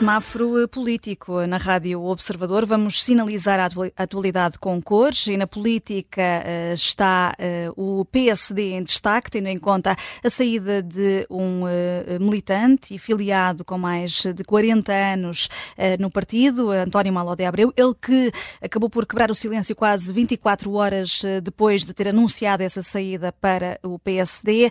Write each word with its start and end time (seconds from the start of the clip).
semáforo 0.00 0.66
político 0.66 1.46
na 1.46 1.58
Rádio 1.58 2.02
Observador. 2.02 2.64
Vamos 2.64 3.02
sinalizar 3.02 3.60
a 3.60 4.02
atualidade 4.02 4.58
com 4.58 4.80
cores 4.80 5.26
e 5.26 5.36
na 5.36 5.46
política 5.46 6.22
eh, 6.22 6.72
está 6.72 7.34
eh, 7.38 7.70
o 7.76 8.02
PSD 8.06 8.72
em 8.72 8.82
destaque, 8.82 9.30
tendo 9.30 9.48
em 9.48 9.58
conta 9.58 9.94
a 10.24 10.30
saída 10.30 10.82
de 10.82 11.26
um 11.28 11.68
eh, 11.68 12.18
militante 12.18 12.94
e 12.94 12.98
filiado 12.98 13.62
com 13.62 13.76
mais 13.76 14.24
de 14.24 14.42
40 14.42 14.90
anos 14.90 15.50
no 15.98 16.10
partido, 16.10 16.70
António 16.70 17.12
Malo 17.12 17.36
de 17.36 17.44
Abreu, 17.44 17.72
ele 17.76 17.94
que 18.00 18.32
acabou 18.62 18.88
por 18.88 19.06
quebrar 19.06 19.30
o 19.30 19.34
silêncio 19.34 19.76
quase 19.76 20.12
24 20.12 20.72
horas 20.72 21.22
depois 21.42 21.84
de 21.84 21.92
ter 21.92 22.08
anunciado 22.08 22.62
essa 22.62 22.82
saída 22.82 23.32
para 23.32 23.78
o 23.82 23.98
PSD. 23.98 24.70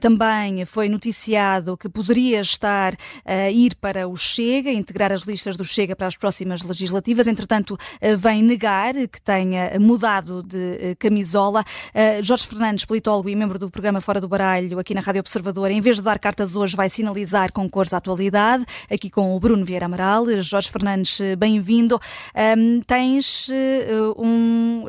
Também 0.00 0.64
foi 0.64 0.88
noticiado 0.88 1.76
que 1.76 1.88
poderia 1.88 2.40
estar 2.40 2.94
a 3.24 3.50
ir 3.50 3.74
para 3.76 4.08
o 4.08 4.16
Chega, 4.16 4.65
integrar 4.72 5.12
as 5.12 5.22
listas 5.22 5.56
do 5.56 5.64
Chega 5.64 5.96
para 5.96 6.06
as 6.06 6.16
próximas 6.16 6.62
legislativas. 6.62 7.26
Entretanto, 7.26 7.78
eh, 8.00 8.16
vem 8.16 8.42
negar 8.42 8.94
que 8.94 9.20
tenha 9.20 9.78
mudado 9.78 10.42
de 10.42 10.78
eh, 10.80 10.94
camisola. 10.98 11.64
Eh, 11.92 12.22
Jorge 12.22 12.46
Fernandes, 12.46 12.84
politólogo 12.84 13.28
e 13.28 13.36
membro 13.36 13.58
do 13.58 13.70
programa 13.70 14.00
Fora 14.00 14.20
do 14.20 14.28
Baralho, 14.28 14.78
aqui 14.78 14.94
na 14.94 15.00
Rádio 15.00 15.20
Observador, 15.20 15.70
em 15.70 15.80
vez 15.80 15.96
de 15.96 16.02
dar 16.02 16.18
cartas 16.18 16.56
hoje, 16.56 16.76
vai 16.76 16.88
sinalizar 16.88 17.52
com 17.52 17.68
cores 17.68 17.92
a 17.92 17.98
atualidade, 17.98 18.64
aqui 18.90 19.10
com 19.10 19.34
o 19.34 19.40
Bruno 19.40 19.64
Vieira 19.64 19.86
Amaral. 19.86 20.24
Jorge 20.40 20.70
Fernandes, 20.70 21.20
bem-vindo. 21.38 22.00
Tens 22.86 23.48
um 24.16 24.84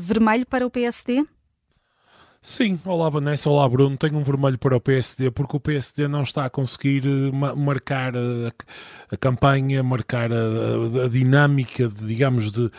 vermelho 0.00 0.46
para 0.46 0.66
o 0.66 0.70
PSD? 0.70 1.24
Sim, 2.48 2.78
olá 2.84 3.10
Vanessa, 3.10 3.50
olá 3.50 3.68
Bruno. 3.68 3.96
Tenho 3.96 4.16
um 4.18 4.22
vermelho 4.22 4.56
para 4.56 4.76
o 4.76 4.80
PSD 4.80 5.32
porque 5.32 5.56
o 5.56 5.58
PSD 5.58 6.06
não 6.06 6.22
está 6.22 6.44
a 6.44 6.48
conseguir 6.48 7.02
eh, 7.04 7.32
marcar 7.56 8.12
a, 8.16 9.16
campanha, 9.16 9.82
marcar 9.82 10.30
a, 10.32 11.06
a, 11.06 11.08
dinâmica, 11.08 11.88
de, 11.88 12.06
digamos, 12.06 12.52
de, 12.52 12.70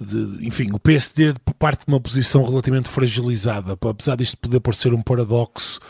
de, 0.00 0.46
Enfim, 0.46 0.70
o 0.72 0.78
PSD 0.78 1.34
parte 1.58 1.86
de 1.86 1.92
uma 1.92 2.00
posição 2.00 2.44
relativamente 2.44 2.88
fragilizada, 2.88 3.72
apesar 3.72 4.14
disto 4.14 4.38
poder 4.38 4.60
parecer 4.60 4.94
um 4.94 5.02
paradoxo 5.02 5.80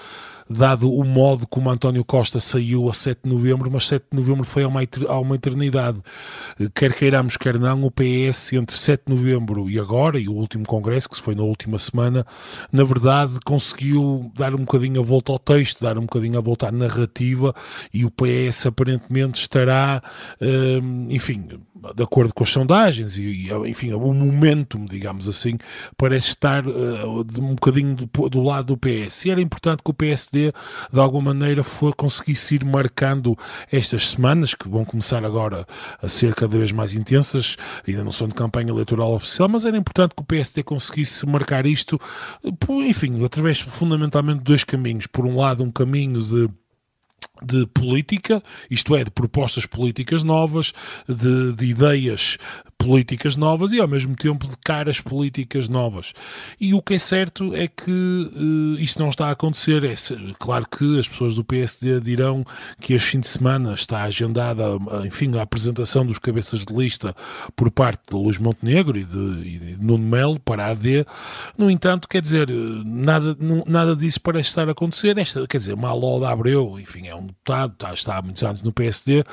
dado 0.48 0.92
o 0.92 1.05
modo 1.05 1.47
como 1.47 1.70
António 1.70 2.05
Costa 2.05 2.39
saiu 2.39 2.89
a 2.89 2.94
7 2.94 3.20
de 3.25 3.33
novembro, 3.33 3.70
mas 3.70 3.86
7 3.86 4.06
de 4.11 4.16
novembro 4.16 4.44
foi 4.44 4.62
há 4.62 4.69
uma, 5.19 5.34
eternidade. 5.34 6.00
Quer 6.75 6.92
queiramos, 6.92 7.36
quer 7.36 7.58
não, 7.58 7.84
o 7.84 7.91
PS 7.91 8.52
entre 8.52 8.77
7 8.77 9.05
de 9.06 9.14
novembro 9.14 9.69
e 9.69 9.78
agora, 9.78 10.19
e 10.19 10.28
o 10.28 10.33
último 10.33 10.64
congresso, 10.64 11.08
que 11.08 11.17
se 11.17 11.22
foi 11.22 11.34
na 11.34 11.42
última 11.42 11.78
semana, 11.78 12.24
na 12.72 12.84
verdade 12.84 13.39
conseguiu 13.44 14.30
dar 14.34 14.55
um 14.55 14.58
bocadinho 14.58 15.00
a 15.00 15.05
volta 15.05 15.33
ao 15.33 15.39
texto, 15.39 15.83
dar 15.83 15.98
um 15.98 16.02
bocadinho 16.02 16.39
a 16.39 16.42
volta 16.42 16.69
à 16.69 16.72
narrativa, 16.72 17.55
e 17.92 18.05
o 18.05 18.11
PS 18.11 18.67
aparentemente 18.67 19.41
estará, 19.41 20.02
hum, 20.41 21.08
enfim, 21.11 21.48
de 21.94 22.02
acordo 22.02 22.33
com 22.33 22.44
as 22.44 22.50
sondagens 22.50 23.19
e, 23.19 23.48
enfim, 23.67 23.92
o 23.92 24.12
momentum, 24.12 24.86
digamos 24.86 25.28
assim, 25.28 25.58
parece 25.97 26.28
estar 26.28 26.67
uh, 26.67 27.27
um 27.39 27.55
bocadinho 27.55 27.97
do, 27.97 28.28
do, 28.28 28.42
lado 28.42 28.74
do 28.74 28.77
PS. 28.77 29.27
E 29.27 29.30
era 29.30 29.41
importante 29.41 29.83
que 29.83 29.91
o 29.91 29.94
PSD, 29.94 30.36
de 30.92 31.01
alguma 31.01 31.34
maneira, 31.34 31.65
for, 31.65 31.95
conseguisse 31.95 32.55
ir 32.55 32.65
marcando 32.65 33.37
estas 33.70 34.11
semanas, 34.11 34.55
que 34.55 34.69
vão 34.69 34.84
começar 34.84 35.25
agora 35.25 35.67
a 36.01 36.09
ser 36.09 36.34
cada 36.34 36.56
vez 36.59 36.73
mais 36.73 36.95
intensas, 36.95 37.56
ainda 37.87 38.05
não 38.05 38.12
são 38.12 38.29
de 38.29 38.34
campanha 38.34 38.70
eleitoral 38.70 39.12
oficial, 39.12 39.48
mas 39.48 39.64
era 39.64 39.77
importante 39.77 40.14
que 40.14 40.23
o 40.23 40.25
PSD 40.25 40.62
conseguisse 40.62 41.27
marcar 41.27 41.67
isto, 41.67 42.01
enfim, 42.70 43.25
através 43.25 43.61
fundamentalmente 43.61 44.39
de 44.39 44.45
dois 44.45 44.64
caminhos. 44.64 45.07
Por 45.07 45.27
um 45.27 45.37
lado, 45.37 45.62
um 45.62 45.70
caminho 45.70 46.23
de 46.23 46.48
de 47.42 47.67
política, 47.67 48.42
isto 48.70 48.95
é, 48.97 49.05
de 49.05 49.11
propostas 49.11 49.67
políticas 49.67 50.23
novas, 50.23 50.73
de, 51.08 51.55
de 51.55 51.67
ideias 51.67 52.39
políticas 52.79 53.36
novas 53.36 53.73
e 53.73 53.80
ao 53.80 53.89
mesmo 53.89 54.14
tempo 54.14 54.47
de 54.47 54.57
caras 54.58 55.01
políticas 55.01 55.69
novas. 55.69 56.13
E 56.61 56.74
o 56.74 56.83
que 56.83 56.95
é 56.95 56.98
certo 56.98 57.55
é 57.55 57.67
que 57.67 57.91
uh, 57.91 58.79
isto 58.79 59.01
não 59.01 59.08
está 59.08 59.29
a 59.29 59.30
acontecer. 59.30 59.85
É 59.85 59.95
claro 60.39 60.67
que 60.69 60.98
as 60.98 61.08
pessoas 61.08 61.35
do 61.35 61.45
PSD 61.45 62.01
dirão 62.01 62.45
que 62.80 62.95
este 62.95 63.11
fim 63.11 63.20
de 63.20 63.29
semana 63.29 63.74
está 63.74 64.03
agendada, 64.03 64.64
enfim, 65.05 65.36
a 65.36 65.42
apresentação 65.42 66.07
dos 66.07 66.18
cabeças 66.18 66.64
de 66.64 66.74
lista 66.74 67.14
por 67.55 67.70
parte 67.70 68.11
de 68.11 68.14
Luís 68.14 68.39
Montenegro 68.39 68.98
e 68.98 69.05
de, 69.05 69.48
e 69.48 69.58
de 69.58 69.83
Nuno 69.83 70.07
Melo 70.07 70.39
para 70.39 70.67
a 70.67 70.70
AD. 70.70 71.07
No 71.57 71.70
entanto, 71.70 72.08
quer 72.08 72.20
dizer, 72.20 72.48
nada, 72.85 73.36
nada 73.67 73.97
disso 73.97 74.20
parece 74.20 74.51
estar 74.51 74.68
a 74.68 74.73
acontecer. 74.73 75.17
Esta, 75.18 75.47
quer 75.47 75.58
dizer, 75.58 75.77
Maló 75.77 76.20
da 76.20 76.30
Abreu, 76.30 76.79
enfim, 76.79 77.07
é 77.07 77.14
um 77.14 77.26
deputado, 77.27 77.73
está, 77.73 77.95
está 77.95 78.19
há 78.19 78.23
muitos 78.23 78.42
anos 78.42 78.63
no 78.63 78.73
PSD, 78.73 79.25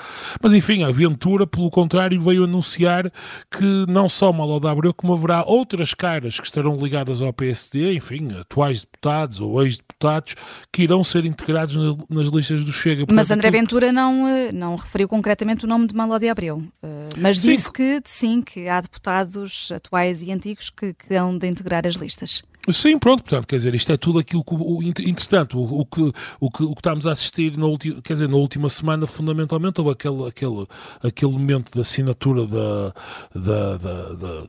mas 0.42 0.54
enfim, 0.54 0.84
a 0.84 0.92
Ventura, 0.92 1.48
pelo 1.48 1.70
contrário, 1.70 2.22
veio 2.22 2.44
anunciar 2.44 3.12
que 3.52 3.86
não 3.88 4.08
só 4.10 4.32
Malo 4.32 4.66
Abreu, 4.68 4.94
como 4.94 5.14
haverá 5.14 5.44
outras 5.44 5.94
caras 5.94 6.40
que 6.40 6.46
estarão 6.46 6.76
ligadas 6.76 7.22
ao 7.22 7.34
PSD, 7.34 7.94
enfim, 7.94 8.34
atuais 8.40 8.82
deputados 8.82 9.40
ou 9.40 9.62
ex-deputados, 9.64 10.36
que 10.72 10.84
irão 10.84 11.04
ser 11.04 11.26
integrados 11.26 11.76
nas 12.10 12.28
listas 12.28 12.64
do 12.64 12.72
Chega. 12.72 13.06
Portanto, 13.06 13.16
mas 13.16 13.32
André 13.32 13.52
Ventura 13.52 13.92
não, 13.92 14.28
eh, 14.28 14.52
não 14.52 14.76
referiu 14.76 15.08
concretamente 15.08 15.66
o 15.66 15.68
nome 15.68 15.88
de 15.88 15.96
Malo 15.96 16.18
de 16.20 16.30
Abreu, 16.30 16.64
eh, 16.82 17.10
mas 17.18 17.40
sim. 17.40 17.52
disse 17.52 17.72
que 17.72 18.02
sim, 18.06 18.42
que 18.42 18.68
há 18.68 18.82
deputados 18.82 19.72
atuais 19.72 20.22
e 20.22 20.32
antigos 20.32 20.70
que, 20.70 20.94
que 20.94 21.16
hão 21.16 21.38
de 21.38 21.48
integrar 21.48 21.86
as 21.88 21.96
listas. 21.96 22.44
Sim, 22.72 22.98
pronto, 22.98 23.24
portanto, 23.24 23.46
quer 23.46 23.58
dizer, 23.58 23.76
isto 23.76 23.92
é 23.92 23.98
tudo 23.98 24.20
aquilo 24.20 24.42
que, 24.42 24.54
o, 24.54 24.82
entretanto, 24.82 25.60
o, 25.60 25.82
o, 25.82 25.86
que, 25.86 26.02
o, 26.40 26.50
que, 26.50 26.64
o 26.64 26.74
que 26.74 26.80
estamos 26.80 27.06
a 27.06 27.12
assistir 27.12 27.58
na, 27.58 27.66
ulti, 27.66 27.94
quer 28.02 28.14
dizer, 28.14 28.30
na 28.30 28.38
última 28.38 28.70
semana, 28.70 29.06
fundamentalmente, 29.06 29.82
houve 29.82 29.92
aquele, 29.92 30.26
aquele, 30.26 30.66
aquele 31.04 31.32
momento 31.34 31.74
da 31.76 31.82
assinatura 31.82 32.48
da, 32.48 32.94
da, 33.36 33.78
da, 33.78 34.14
da 34.14 34.44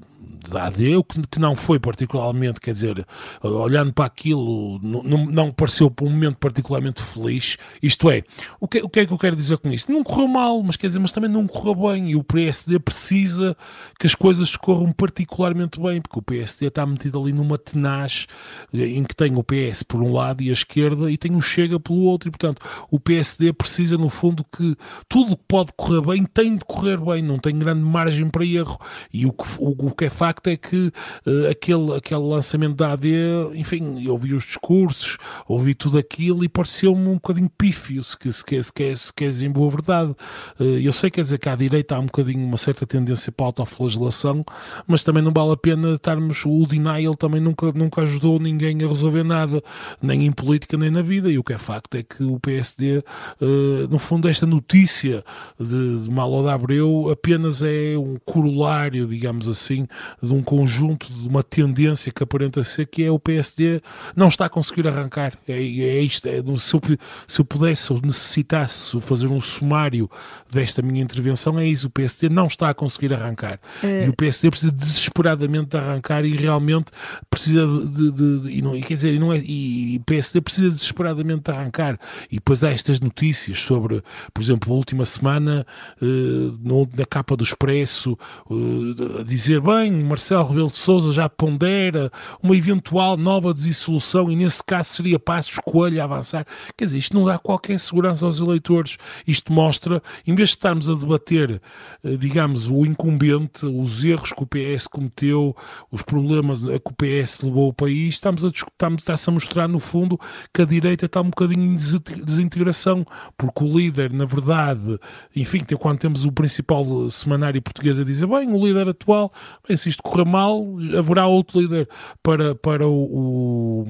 da 0.48 0.66
AD, 0.66 0.96
o 0.96 1.04
que, 1.04 1.22
que, 1.26 1.38
não 1.38 1.56
foi 1.56 1.78
particularmente, 1.78 2.60
quer 2.60 2.72
dizer, 2.72 3.06
olhando 3.42 3.92
para 3.92 4.04
aquilo, 4.04 4.78
não, 4.82 5.26
não 5.26 5.52
pareceu 5.52 5.90
por 5.90 6.06
um 6.06 6.10
momento 6.10 6.36
particularmente 6.36 7.02
feliz. 7.02 7.56
Isto 7.82 8.10
é, 8.10 8.22
o 8.60 8.68
que, 8.68 8.78
o 8.82 8.88
que 8.88 9.00
é 9.00 9.06
que 9.06 9.12
eu 9.12 9.18
quero 9.18 9.36
dizer 9.36 9.58
com 9.58 9.70
isto? 9.70 9.90
Não 9.92 10.02
correu 10.02 10.28
mal, 10.28 10.62
mas 10.62 10.76
quer 10.76 10.88
dizer, 10.88 10.98
mas 10.98 11.12
também 11.12 11.30
não 11.30 11.46
correu 11.46 11.74
bem. 11.74 12.10
E 12.10 12.16
o 12.16 12.24
PSD 12.24 12.78
precisa 12.78 13.56
que 13.98 14.06
as 14.06 14.14
coisas 14.14 14.56
corram 14.56 14.92
particularmente 14.92 15.80
bem, 15.80 16.00
porque 16.00 16.18
o 16.18 16.22
PSD 16.22 16.66
está 16.66 16.84
metido 16.84 17.20
ali 17.20 17.32
numa 17.32 17.58
tenaz 17.58 18.26
em 18.72 19.04
que 19.04 19.14
tem 19.14 19.34
o 19.36 19.42
PS 19.42 19.82
por 19.82 20.02
um 20.02 20.12
lado 20.12 20.42
e 20.42 20.50
a 20.50 20.52
esquerda 20.52 21.10
e 21.10 21.16
tem 21.16 21.34
o 21.34 21.41
Chega 21.41 21.78
pelo 21.78 22.00
outro. 22.00 22.28
E, 22.28 22.30
portanto, 22.30 22.62
o 22.91 22.98
PSD 22.98 23.52
precisa, 23.52 23.96
no 23.96 24.08
fundo, 24.08 24.44
que 24.44 24.76
tudo 25.08 25.36
que 25.36 25.42
pode 25.46 25.72
correr 25.76 26.00
bem 26.00 26.24
tem 26.24 26.56
de 26.56 26.64
correr 26.64 26.98
bem, 26.98 27.22
não 27.22 27.38
tem 27.38 27.58
grande 27.58 27.82
margem 27.82 28.28
para 28.28 28.44
erro. 28.44 28.78
E 29.12 29.26
o 29.26 29.32
que, 29.32 29.44
o, 29.58 29.88
o 29.88 29.91
que 29.91 30.06
é 30.06 30.10
facto 30.14 30.48
é 30.48 30.56
que 30.56 30.92
uh, 31.26 31.50
aquele, 31.50 31.94
aquele 31.97 32.22
lançamento 32.22 32.76
da 32.76 32.92
AD, 32.92 33.08
enfim, 33.54 34.04
eu 34.04 34.12
ouvi 34.12 34.34
os 34.34 34.44
discursos, 34.44 35.19
ouvi 35.47 35.75
tudo 35.75 35.98
aquilo 35.98 36.44
e 36.44 36.48
pareceu-me 36.48 37.08
um 37.08 37.14
bocadinho 37.14 37.50
pífio, 37.56 38.02
se, 38.02 38.16
se, 38.20 38.32
se, 38.32 38.62
se, 38.62 38.72
queres, 38.72 39.00
se 39.00 39.14
queres 39.14 39.42
em 39.42 39.50
boa 39.50 39.70
verdade. 39.70 40.10
Uh, 40.58 40.78
eu 40.78 40.92
sei, 40.92 41.10
quer 41.10 41.22
dizer, 41.22 41.38
que 41.38 41.48
à 41.48 41.56
direita 41.56 41.97
há 41.97 41.98
um 41.98 42.06
bocadinho 42.06 42.47
uma 42.47 42.56
certa 42.56 42.86
tendência 42.86 43.32
para 43.32 43.47
a 43.47 43.48
autoflagelação, 43.48 44.44
mas 44.86 45.04
também 45.04 45.22
não 45.22 45.32
vale 45.32 45.53
a 45.53 45.56
pena 45.56 45.94
estarmos. 45.94 46.44
O 46.44 46.66
denial 46.66 47.14
também 47.14 47.41
nunca, 47.41 47.72
nunca 47.72 48.03
ajudou 48.03 48.38
ninguém 48.38 48.82
a 48.82 48.88
resolver 48.88 49.24
nada, 49.24 49.62
nem 50.00 50.26
em 50.26 50.32
política 50.32 50.76
nem 50.76 50.91
na 50.91 51.03
vida. 51.03 51.30
E 51.30 51.38
o 51.38 51.44
que 51.44 51.53
é 51.53 51.58
facto 51.58 51.94
é 51.97 52.03
que 52.03 52.22
o 52.22 52.38
PSD, 52.38 52.98
uh, 52.98 53.04
eh, 53.41 53.86
no 53.91 53.98
fundo, 53.98 54.28
esta 54.28 54.47
notícia 54.47 55.24
de, 55.58 56.04
de 56.04 56.10
Malo 56.10 56.42
de 56.42 56.50
Abreu 56.50 57.10
apenas 57.10 57.62
é 57.62 57.97
um 57.97 58.16
corolário, 58.24 59.06
digamos 59.06 59.48
assim, 59.48 59.86
de 60.22 60.32
um 60.32 60.42
conjunto, 60.42 61.12
de 61.12 61.28
uma 61.28 61.42
tendência 61.42 62.12
que 62.12 62.22
aparenta 62.22 62.62
ser 62.65 62.87
que 62.87 63.04
é 63.04 63.10
o 63.10 63.19
PSD 63.19 63.81
não 64.16 64.28
está 64.28 64.47
a 64.47 64.48
conseguir 64.48 64.87
arrancar. 64.88 65.34
É, 65.48 65.54
é 65.54 66.01
isto. 66.01 66.27
É, 66.28 66.42
se, 66.56 66.74
eu, 66.74 66.80
se 67.27 67.41
eu 67.41 67.45
pudesse 67.45 67.92
ou 67.92 68.01
necessitasse 68.01 68.98
fazer 69.01 69.30
um 69.30 69.41
sumário 69.41 70.10
desta 70.51 70.83
minha 70.83 71.03
intervenção, 71.03 71.59
é 71.59 71.66
isso. 71.66 71.86
O 71.86 71.91
PSD 71.91 72.28
não 72.28 72.47
está 72.47 72.71
a 72.71 72.74
conseguir 72.74 73.12
arrancar. 73.12 73.60
É... 73.83 74.06
E 74.06 74.09
o 74.09 74.12
PSD 74.12 74.51
precisa 74.51 74.72
desesperadamente 74.72 75.71
de 75.71 75.77
arrancar 75.77 76.24
e 76.24 76.36
realmente 76.36 76.92
precisa 77.30 77.66
de. 77.66 78.10
de, 78.10 78.41
de 78.41 78.51
e 78.51 78.62
não, 78.62 78.78
quer 78.80 78.95
dizer, 78.95 79.15
e, 79.15 79.18
não 79.18 79.33
é, 79.33 79.39
e 79.39 79.98
o 80.01 80.04
PSD 80.04 80.41
precisa 80.41 80.71
desesperadamente 80.71 81.42
de 81.45 81.51
arrancar. 81.51 81.98
E 82.30 82.36
depois 82.36 82.62
há 82.62 82.71
estas 82.71 83.01
notícias 83.01 83.59
sobre, 83.60 84.03
por 84.33 84.42
exemplo, 84.42 84.72
a 84.72 84.77
última 84.77 85.04
semana, 85.04 85.66
uh, 86.01 86.59
no, 86.62 86.89
na 86.97 87.04
capa 87.04 87.36
do 87.36 87.45
Expresso, 87.45 88.18
uh, 88.51 89.21
a 89.21 89.22
dizer, 89.22 89.60
bem, 89.60 89.84
Marcelo 89.91 90.48
Rebelo 90.48 90.71
de 90.71 90.77
Sousa 90.77 91.13
já 91.13 91.28
pondera 91.28 92.10
uma 92.42 92.57
eventual 92.57 93.16
nova 93.16 93.53
dissolução 93.53 94.31
e 94.31 94.36
nesse 94.36 94.63
caso 94.63 94.91
seria 94.91 95.19
Passos 95.19 95.59
Coelho 95.59 96.01
a 96.01 96.04
avançar. 96.04 96.47
Quer 96.77 96.86
dizer, 96.86 96.98
isto 96.98 97.16
não 97.16 97.25
dá 97.25 97.39
qualquer 97.39 97.78
segurança 97.78 98.25
aos 98.25 98.41
eleitores. 98.41 98.97
Isto 99.27 99.53
mostra, 99.53 100.03
em 100.27 100.34
vez 100.34 100.51
de 100.51 100.57
estarmos 100.57 100.89
a 100.89 100.95
debater, 100.95 101.60
eh, 102.03 102.16
digamos, 102.16 102.69
o 102.69 102.84
incumbente, 102.84 103.66
os 103.66 104.04
erros 104.04 104.33
que 104.33 104.42
o 104.42 104.47
PS 104.47 104.86
cometeu, 104.86 105.57
os 105.91 106.03
problemas 106.03 106.65
a 106.65 106.78
que 106.78 106.91
o 106.91 106.95
PS 106.95 107.42
levou 107.42 107.69
o 107.69 107.75
país, 107.75 108.15
estamos 108.15 108.45
a, 108.45 108.48
estamos, 108.48 109.03
está-se 109.03 109.28
a 109.28 109.33
mostrar 109.33 109.69
no 109.69 109.80
fundo 109.80 110.19
que 110.53 110.63
a 110.63 110.65
direita 110.65 111.07
está 111.07 111.21
um 111.21 111.30
bocadinho 111.30 111.65
em 111.65 111.77
desintegração, 112.25 113.04
porque 113.37 113.65
o 113.65 113.78
líder, 113.78 114.13
na 114.13 114.25
verdade, 114.25 114.98
enfim, 115.34 115.65
quando 115.78 115.98
temos 115.98 116.25
o 116.25 116.33
principal 116.33 117.09
semanário 117.10 117.60
português 117.63 117.98
a 117.98 118.04
dizer, 118.04 118.27
bem, 118.27 118.53
o 118.53 118.65
líder 118.65 118.89
atual, 118.89 119.33
bem, 119.74 119.76
se 119.76 119.88
isto 119.88 120.03
correr 120.03 120.24
mal, 120.24 120.65
haverá 120.97 121.26
outro 121.26 121.60
líder 121.60 121.88
para, 122.22 122.54
para 122.54 122.86
o, 122.86 123.84
o 123.84 123.86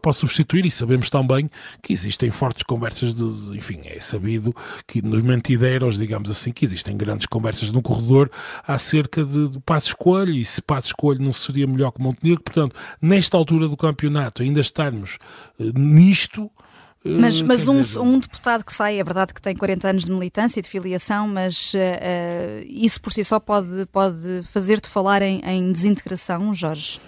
para 0.00 0.12
substituir 0.12 0.64
e 0.64 0.70
sabemos 0.70 1.10
também 1.10 1.48
que 1.82 1.92
existem 1.92 2.30
fortes 2.30 2.62
conversas 2.62 3.12
de, 3.12 3.24
enfim, 3.56 3.80
é 3.84 3.98
sabido 4.00 4.54
que 4.86 5.02
nos 5.02 5.20
mentideiros, 5.20 5.98
digamos 5.98 6.30
assim, 6.30 6.52
que 6.52 6.64
existem 6.64 6.96
grandes 6.96 7.26
conversas 7.26 7.72
no 7.72 7.82
corredor 7.82 8.30
acerca 8.64 9.24
de, 9.24 9.48
de 9.48 9.58
Passos 9.60 9.92
Coelho 9.92 10.32
e 10.32 10.44
se 10.44 10.62
Passos 10.62 10.92
Coelho 10.92 11.24
não 11.24 11.32
seria 11.32 11.66
melhor 11.66 11.90
que 11.90 12.00
Montenegro, 12.00 12.42
portanto, 12.42 12.76
nesta 13.02 13.36
altura 13.36 13.66
do 13.66 13.76
campeonato 13.76 14.42
ainda 14.42 14.60
estarmos 14.60 15.18
uh, 15.58 15.76
nisto, 15.76 16.44
eh, 16.44 16.69
mas, 17.04 17.40
mas 17.40 17.66
um, 17.66 17.80
dizer... 17.80 17.98
um, 17.98 18.18
deputado 18.18 18.64
que 18.64 18.74
sai, 18.74 19.00
é 19.00 19.04
verdade 19.04 19.32
que 19.32 19.40
tem 19.40 19.56
40 19.56 19.88
anos 19.88 20.04
de 20.04 20.12
militância 20.12 20.60
e 20.60 20.62
de 20.62 20.68
filiação, 20.68 21.26
mas 21.26 21.72
uh, 21.74 22.64
isso 22.66 23.00
por 23.00 23.12
si 23.12 23.24
só 23.24 23.40
pode, 23.40 23.86
pode 23.86 24.42
fazer-te 24.52 24.88
falar 24.88 25.22
em, 25.22 25.40
em 25.44 25.72
desintegração, 25.72 26.54
Jorge? 26.54 27.00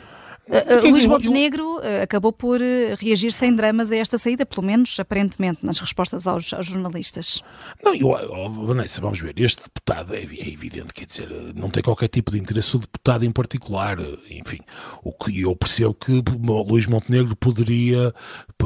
Uh, 0.49 0.91
Luís 0.91 1.07
Montenegro 1.07 1.81
eu... 1.81 2.03
acabou 2.03 2.33
por 2.33 2.61
reagir 2.99 3.33
sem 3.33 3.55
dramas 3.55 3.93
a 3.93 3.97
esta 3.97 4.19
saída, 4.19 4.45
pelo 4.45 4.67
menos 4.67 4.99
aparentemente, 4.99 5.65
nas 5.65 5.79
respostas 5.79 6.27
aos, 6.27 6.53
aos 6.53 6.67
jornalistas. 6.67 7.41
Não, 7.83 7.95
eu, 7.95 8.09
oh, 8.09 8.51
Vanessa, 8.67 9.01
vamos 9.01 9.21
ver, 9.21 9.35
este 9.37 9.63
deputado 9.63 10.15
é, 10.15 10.19
é, 10.19 10.49
evidente, 10.49 10.93
quer 10.93 11.07
dizer, 11.07 11.29
não 11.55 11.71
tem 11.71 11.83
qualquer 11.83 12.09
tipo 12.09 12.33
de 12.33 12.39
interesse 12.39 12.77
o 12.77 12.81
deputado 12.81 13.25
em 13.25 13.31
particular, 13.31 13.99
enfim, 14.29 14.59
o 15.05 15.13
que 15.13 15.43
eu 15.43 15.55
percebo 15.55 15.95
que 15.95 16.23
Luís 16.41 16.87
Montenegro 16.87 17.37
poderia, 17.37 18.13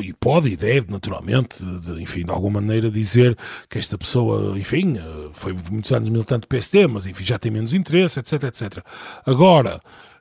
e 0.00 0.12
pode 0.14 0.48
e 0.48 0.56
deve, 0.56 0.90
naturalmente, 0.90 1.64
de, 1.64 2.02
enfim, 2.02 2.24
de 2.24 2.30
alguma 2.30 2.60
maneira 2.60 2.90
dizer 2.90 3.36
que 3.68 3.78
esta 3.78 3.98
pessoa, 3.98 4.58
enfim, 4.58 4.96
foi 5.32 5.54
muitos 5.70 5.92
anos 5.92 6.08
militante 6.08 6.42
do 6.42 6.48
PSD, 6.48 6.86
mas 6.86 7.06
enfim, 7.06 7.24
já 7.24 7.38
tem 7.38 7.52
menos 7.52 7.74
interesse, 7.74 8.18
etc, 8.18 8.44
etc. 8.44 8.84
Agora, 9.24 9.80
eh, 9.80 10.15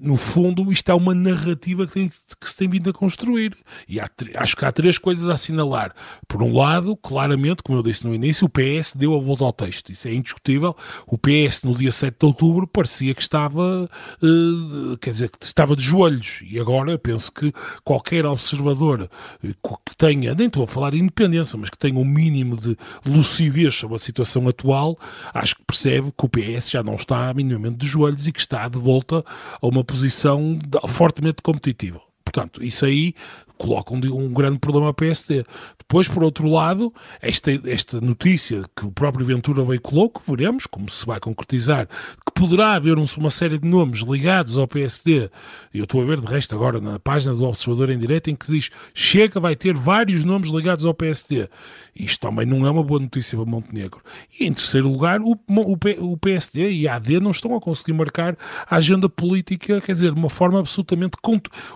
no 0.00 0.16
fundo, 0.16 0.72
isto 0.72 0.90
é 0.90 0.94
uma 0.94 1.14
narrativa 1.14 1.86
que, 1.86 1.92
tem, 1.92 2.08
que, 2.08 2.48
se 2.48 2.56
tem 2.56 2.68
vindo 2.68 2.90
a 2.90 2.92
construir. 2.92 3.56
E 3.88 4.00
há, 4.00 4.10
acho 4.36 4.56
que 4.56 4.64
há 4.64 4.72
três 4.72 4.98
coisas 4.98 5.28
a 5.28 5.34
assinalar. 5.34 5.94
Por 6.26 6.42
um 6.42 6.52
lado, 6.52 6.96
claramente, 6.96 7.62
como 7.62 7.78
eu 7.78 7.82
disse 7.82 8.04
no 8.04 8.12
início, 8.12 8.46
o 8.46 8.50
PS 8.50 8.96
deu 8.96 9.14
a 9.14 9.18
volta 9.20 9.44
ao 9.44 9.52
texto. 9.52 9.92
Isso 9.92 10.08
é 10.08 10.12
indiscutível. 10.12 10.76
O 11.06 11.16
PS, 11.16 11.62
no 11.62 11.76
dia 11.76 11.92
7 11.92 12.16
de 12.18 12.26
outubro, 12.26 12.66
parecia 12.66 13.14
que 13.14 13.22
estava, 13.22 13.88
uh, 14.20 14.98
quer 14.98 15.10
dizer, 15.10 15.30
que 15.30 15.44
estava 15.44 15.76
de 15.76 15.82
joelhos. 15.82 16.42
E 16.42 16.58
agora, 16.58 16.98
penso 16.98 17.30
que 17.30 17.52
qualquer 17.84 18.26
observador 18.26 19.08
eh, 19.42 19.54
que 19.86 19.96
tenha, 19.96 20.34
nem 20.34 20.48
estou 20.48 20.64
a 20.64 20.66
falar 20.66 20.90
de 20.90 20.98
independência, 20.98 21.56
mas 21.56 21.70
que 21.70 21.78
tenha 21.78 21.98
um 21.98 22.04
mínimo 22.04 22.56
de 22.56 22.76
lucidez 23.06 23.74
sobre 23.76 23.94
a 23.94 23.98
situação 23.98 24.48
atual, 24.48 24.98
acho 25.32 25.54
que 25.54 25.62
percebe 25.64 26.12
que 26.16 26.24
o 26.24 26.28
PS 26.28 26.70
já 26.70 26.82
não 26.82 26.96
está 26.96 27.32
minimamente 27.32 27.76
de 27.76 27.86
joelhos 27.86 28.26
e 28.26 28.32
que 28.32 28.40
está 28.40 28.66
de 28.68 28.78
volta 28.78 29.24
a 29.60 29.66
uma 29.66 29.84
posição 29.84 30.58
fortemente 30.88 31.42
competitiva. 31.42 32.00
Portanto, 32.24 32.64
isso 32.64 32.84
aí 32.84 33.14
coloca 33.58 33.94
um, 33.94 33.98
um, 33.98 34.32
grande 34.32 34.58
problema 34.58 34.88
ao 34.88 34.94
PSD. 34.94 35.44
Depois, 35.78 36.08
por 36.08 36.22
outro 36.22 36.48
lado, 36.48 36.92
esta, 37.20 37.50
esta 37.66 38.00
notícia 38.00 38.62
que 38.76 38.86
o 38.86 38.90
próprio 38.90 39.24
Ventura 39.24 39.64
veiculou, 39.64 40.10
que 40.10 40.20
veremos 40.26 40.66
como 40.66 40.88
se 40.90 41.04
vai 41.06 41.20
concretizar, 41.20 41.86
que 41.86 42.32
poderá 42.34 42.72
haver 42.72 42.98
um, 42.98 43.04
uma 43.18 43.30
série 43.30 43.58
de 43.58 43.68
nomes 43.68 44.00
ligados 44.00 44.58
ao 44.58 44.66
PSD, 44.66 45.30
e 45.72 45.78
eu 45.78 45.84
estou 45.84 46.02
a 46.02 46.04
ver 46.04 46.20
de 46.20 46.26
resto 46.26 46.54
agora 46.54 46.80
na 46.80 46.98
página 46.98 47.34
do 47.34 47.44
Observador 47.44 47.90
em 47.90 47.98
Direito, 47.98 48.30
em 48.30 48.34
que 48.34 48.46
diz 48.46 48.70
Chega 48.92 49.38
vai 49.38 49.54
ter 49.54 49.74
vários 49.74 50.24
nomes 50.24 50.50
ligados 50.50 50.84
ao 50.84 50.94
PSD. 50.94 51.48
Isto 51.94 52.26
também 52.28 52.44
não 52.44 52.66
é 52.66 52.70
uma 52.70 52.82
boa 52.82 52.98
notícia 52.98 53.38
para 53.38 53.48
Montenegro. 53.48 54.00
E 54.38 54.46
em 54.46 54.52
terceiro 54.52 54.88
lugar, 54.90 55.20
o, 55.20 55.38
o, 55.48 56.12
o 56.12 56.16
PSD 56.16 56.72
e 56.72 56.88
a 56.88 56.96
AD 56.96 57.20
não 57.20 57.30
estão 57.30 57.54
a 57.54 57.60
conseguir 57.60 57.92
marcar 57.92 58.36
a 58.68 58.76
agenda 58.76 59.08
política, 59.08 59.80
quer 59.80 59.92
dizer, 59.92 60.12
de 60.12 60.18
uma 60.18 60.30
forma 60.30 60.58
absolutamente. 60.58 61.16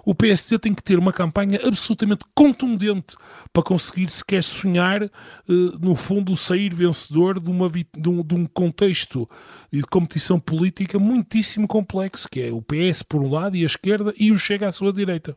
O 0.05 0.15
PSD 0.15 0.59
tem 0.59 0.75
que 0.75 0.83
ter 0.83 0.99
uma 0.99 1.13
campanha 1.13 1.61
absolutamente 1.69 2.25
contundente 2.35 3.17
para 3.53 3.63
conseguir 3.63 4.09
sequer 4.11 4.43
sonhar, 4.43 5.03
eh, 5.03 5.11
no 5.81 5.95
fundo, 5.95 6.37
sair 6.37 6.75
vencedor 6.75 7.41
de, 7.41 7.51
uma, 7.51 7.71
de, 7.71 8.09
um, 8.09 8.23
de 8.23 8.35
um 8.35 8.47
contexto 8.47 9.29
de 9.73 9.83
competição 9.83 10.39
política 10.41 10.99
muitíssimo 10.99 11.69
complexo, 11.69 12.29
que 12.31 12.41
é 12.41 12.53
o 12.53 12.63
PS 12.63 13.03
por 13.03 13.23
um 13.23 13.31
lado 13.31 13.57
e 13.57 13.63
a 13.63 13.67
esquerda 13.67 14.13
e 14.19 14.33
o 14.33 14.39
Chega 14.39 14.69
à 14.69 14.73
sua 14.73 14.93
direita. 14.93 15.35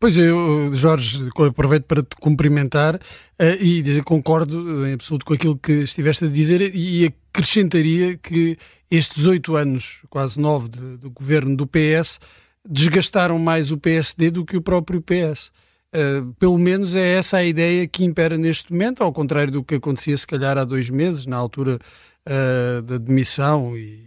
Pois 0.00 0.16
eu, 0.16 0.70
Jorge, 0.76 1.28
aproveito 1.48 1.84
para 1.84 2.04
te 2.04 2.14
cumprimentar 2.20 2.94
uh, 2.94 3.44
e 3.60 3.82
dizer 3.82 4.04
concordo 4.04 4.86
em 4.86 4.92
absoluto 4.92 5.26
com 5.26 5.34
aquilo 5.34 5.58
que 5.58 5.72
estiveste 5.72 6.26
a 6.26 6.28
dizer 6.28 6.72
e 6.72 7.12
acrescentaria 7.32 8.16
que 8.16 8.56
estes 8.88 9.26
oito 9.26 9.56
anos, 9.56 9.98
quase 10.08 10.40
nove, 10.40 10.68
do 10.68 11.10
governo 11.10 11.56
do 11.56 11.66
PS 11.66 12.20
desgastaram 12.68 13.38
mais 13.38 13.72
o 13.72 13.78
PSD 13.78 14.30
do 14.30 14.44
que 14.44 14.56
o 14.56 14.62
próprio 14.62 15.02
PS. 15.02 15.50
Uh, 15.88 16.34
pelo 16.34 16.58
menos 16.58 16.94
é 16.94 17.16
essa 17.16 17.38
a 17.38 17.44
ideia 17.44 17.88
que 17.88 18.04
impera 18.04 18.36
neste 18.36 18.70
momento, 18.70 19.02
ao 19.02 19.10
contrário 19.10 19.50
do 19.50 19.64
que 19.64 19.76
acontecia 19.76 20.16
se 20.16 20.26
calhar 20.26 20.58
há 20.58 20.64
dois 20.64 20.90
meses, 20.90 21.24
na 21.24 21.36
altura 21.36 21.78
uh, 22.26 22.82
da 22.82 22.98
demissão 22.98 23.74
e 23.74 24.06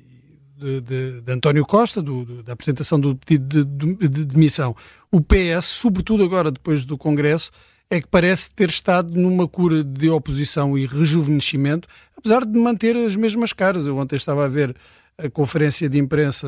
de, 0.56 0.80
de, 0.80 1.22
de 1.22 1.32
António 1.32 1.66
Costa, 1.66 2.04
do, 2.04 2.24
do, 2.24 2.44
da 2.44 2.54
apresentação 2.54 3.00
do 3.00 3.16
pedido 3.16 3.66
de, 3.66 4.08
de, 4.08 4.26
demissão. 4.26 4.76
O 5.12 5.20
PS, 5.20 5.66
sobretudo 5.66 6.24
agora 6.24 6.52
depois 6.52 6.86
do 6.86 6.96
Congresso, 7.00 7.50
é 7.90 8.00
que 8.00 8.08
parece 8.08 8.52
ter 8.52 8.70
estado 8.70 9.18
numa 9.20 9.48
cura 9.48 9.84
de 9.84 10.08
oposição 10.08 10.78
e 10.78 10.86
rejuvenescimento, 10.86 11.88
apesar 12.16 12.46
de 12.46 12.58
manter 12.58 12.96
as 12.96 13.16
mesmas 13.16 13.52
caras. 13.52 13.88
Eu 13.88 13.98
ontem 13.98 14.16
estava 14.16 14.46
a 14.46 14.48
ver 14.48 14.76
a 15.24 15.30
conferência 15.30 15.88
de 15.90 15.98
imprensa, 15.98 16.48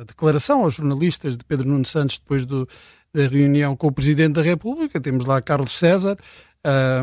a 0.00 0.04
declaração 0.04 0.62
aos 0.62 0.74
jornalistas 0.74 1.36
de 1.36 1.44
Pedro 1.44 1.68
Nuno 1.68 1.84
Santos 1.84 2.18
depois 2.18 2.44
do, 2.44 2.68
da 3.12 3.26
reunião 3.26 3.76
com 3.76 3.88
o 3.88 3.92
Presidente 3.92 4.34
da 4.34 4.42
República. 4.42 5.00
Temos 5.00 5.26
lá 5.26 5.40
Carlos 5.40 5.78
César, 5.78 6.16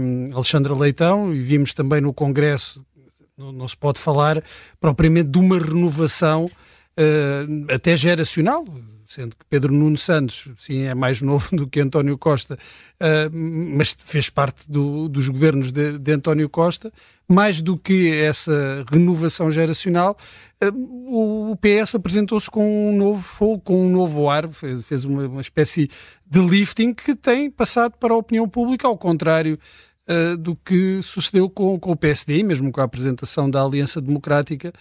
um, 0.01 0.36
Leitão 0.75 1.33
e 1.33 1.42
vimos 1.42 1.74
também 1.74 2.01
no 2.01 2.13
Congresso, 2.13 2.86
não, 3.38 3.51
não, 3.51 3.68
se 3.68 3.77
pode 3.77 4.00
falar 4.00 4.44
propriamente 4.80 5.30
de 5.30 5.38
uma 5.38 5.59
renovação 5.59 6.45
uh, 6.45 7.74
até 7.74 7.95
geracional, 7.95 8.65
sendo 9.07 9.36
que 9.36 9.45
Pedro 9.50 9.74
Nuno 9.74 9.98
Santos, 9.98 10.48
sim, 10.57 10.81
é 10.81 10.94
mais 10.94 11.21
novo 11.21 11.48
do 11.56 11.68
que 11.68 11.80
António 11.80 12.18
Costa, 12.18 12.56
uh, 12.56 13.33
mas 13.33 13.95
fez 13.97 14.30
parte 14.30 14.69
do, 14.69 15.07
dos 15.07 15.28
governos 15.30 15.71
de, 15.71 15.97
de, 15.97 16.11
António 16.11 16.49
Costa, 16.49 16.92
mais 17.28 17.61
do 17.61 17.78
que 17.78 18.14
essa 18.14 18.85
renovação 18.90 19.49
geracional, 19.49 20.18
uh, 20.64 21.52
o 21.52 21.56
PS 21.57 21.95
apresentou-se 21.95 22.49
com 22.49 22.90
um 22.90 22.97
novo 22.97 23.21
fogo, 23.21 23.61
com 23.61 23.87
um 23.87 23.90
novo 23.90 24.30
ar, 24.30 24.49
fez, 24.49 24.81
fez 24.83 25.06
uma, 25.06 25.28
uma, 25.28 25.42
espécie 25.42 25.90
de 26.26 26.40
lifting 26.40 26.94
que 26.94 27.16
tem 27.16 27.49
passado 27.49 27.94
para 27.97 28.14
a 28.14 28.18
opinião 28.18 28.47
pública, 28.47 28.87
ao 28.87 28.97
contrário 28.97 29.57
uh, 30.07 30.37
do 30.37 30.56
que 30.56 31.02
sucedeu 31.02 31.49
com, 31.49 31.80
com 31.80 31.92
o 31.92 31.97
PSD, 31.97 32.44
mesmo 32.44 32.71
com 32.71 32.81
a 32.81 32.83
apresentação 32.83 33.49
da 33.49 33.64
Aliança 33.64 34.02
Democrática, 34.02 34.73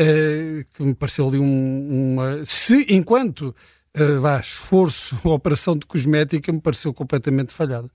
Uh, 0.00 0.64
que 0.72 0.82
me 0.82 0.94
pareceu 0.94 1.28
ali 1.28 1.38
um, 1.38 2.14
uma. 2.14 2.44
Se, 2.44 2.84
enquanto 2.88 3.54
uh, 3.96 4.20
vá, 4.20 4.40
esforço, 4.40 5.16
operação 5.28 5.76
de 5.76 5.86
cosmética, 5.86 6.52
me 6.52 6.60
pareceu 6.60 6.92
completamente 6.92 7.52
falhada. 7.52 7.88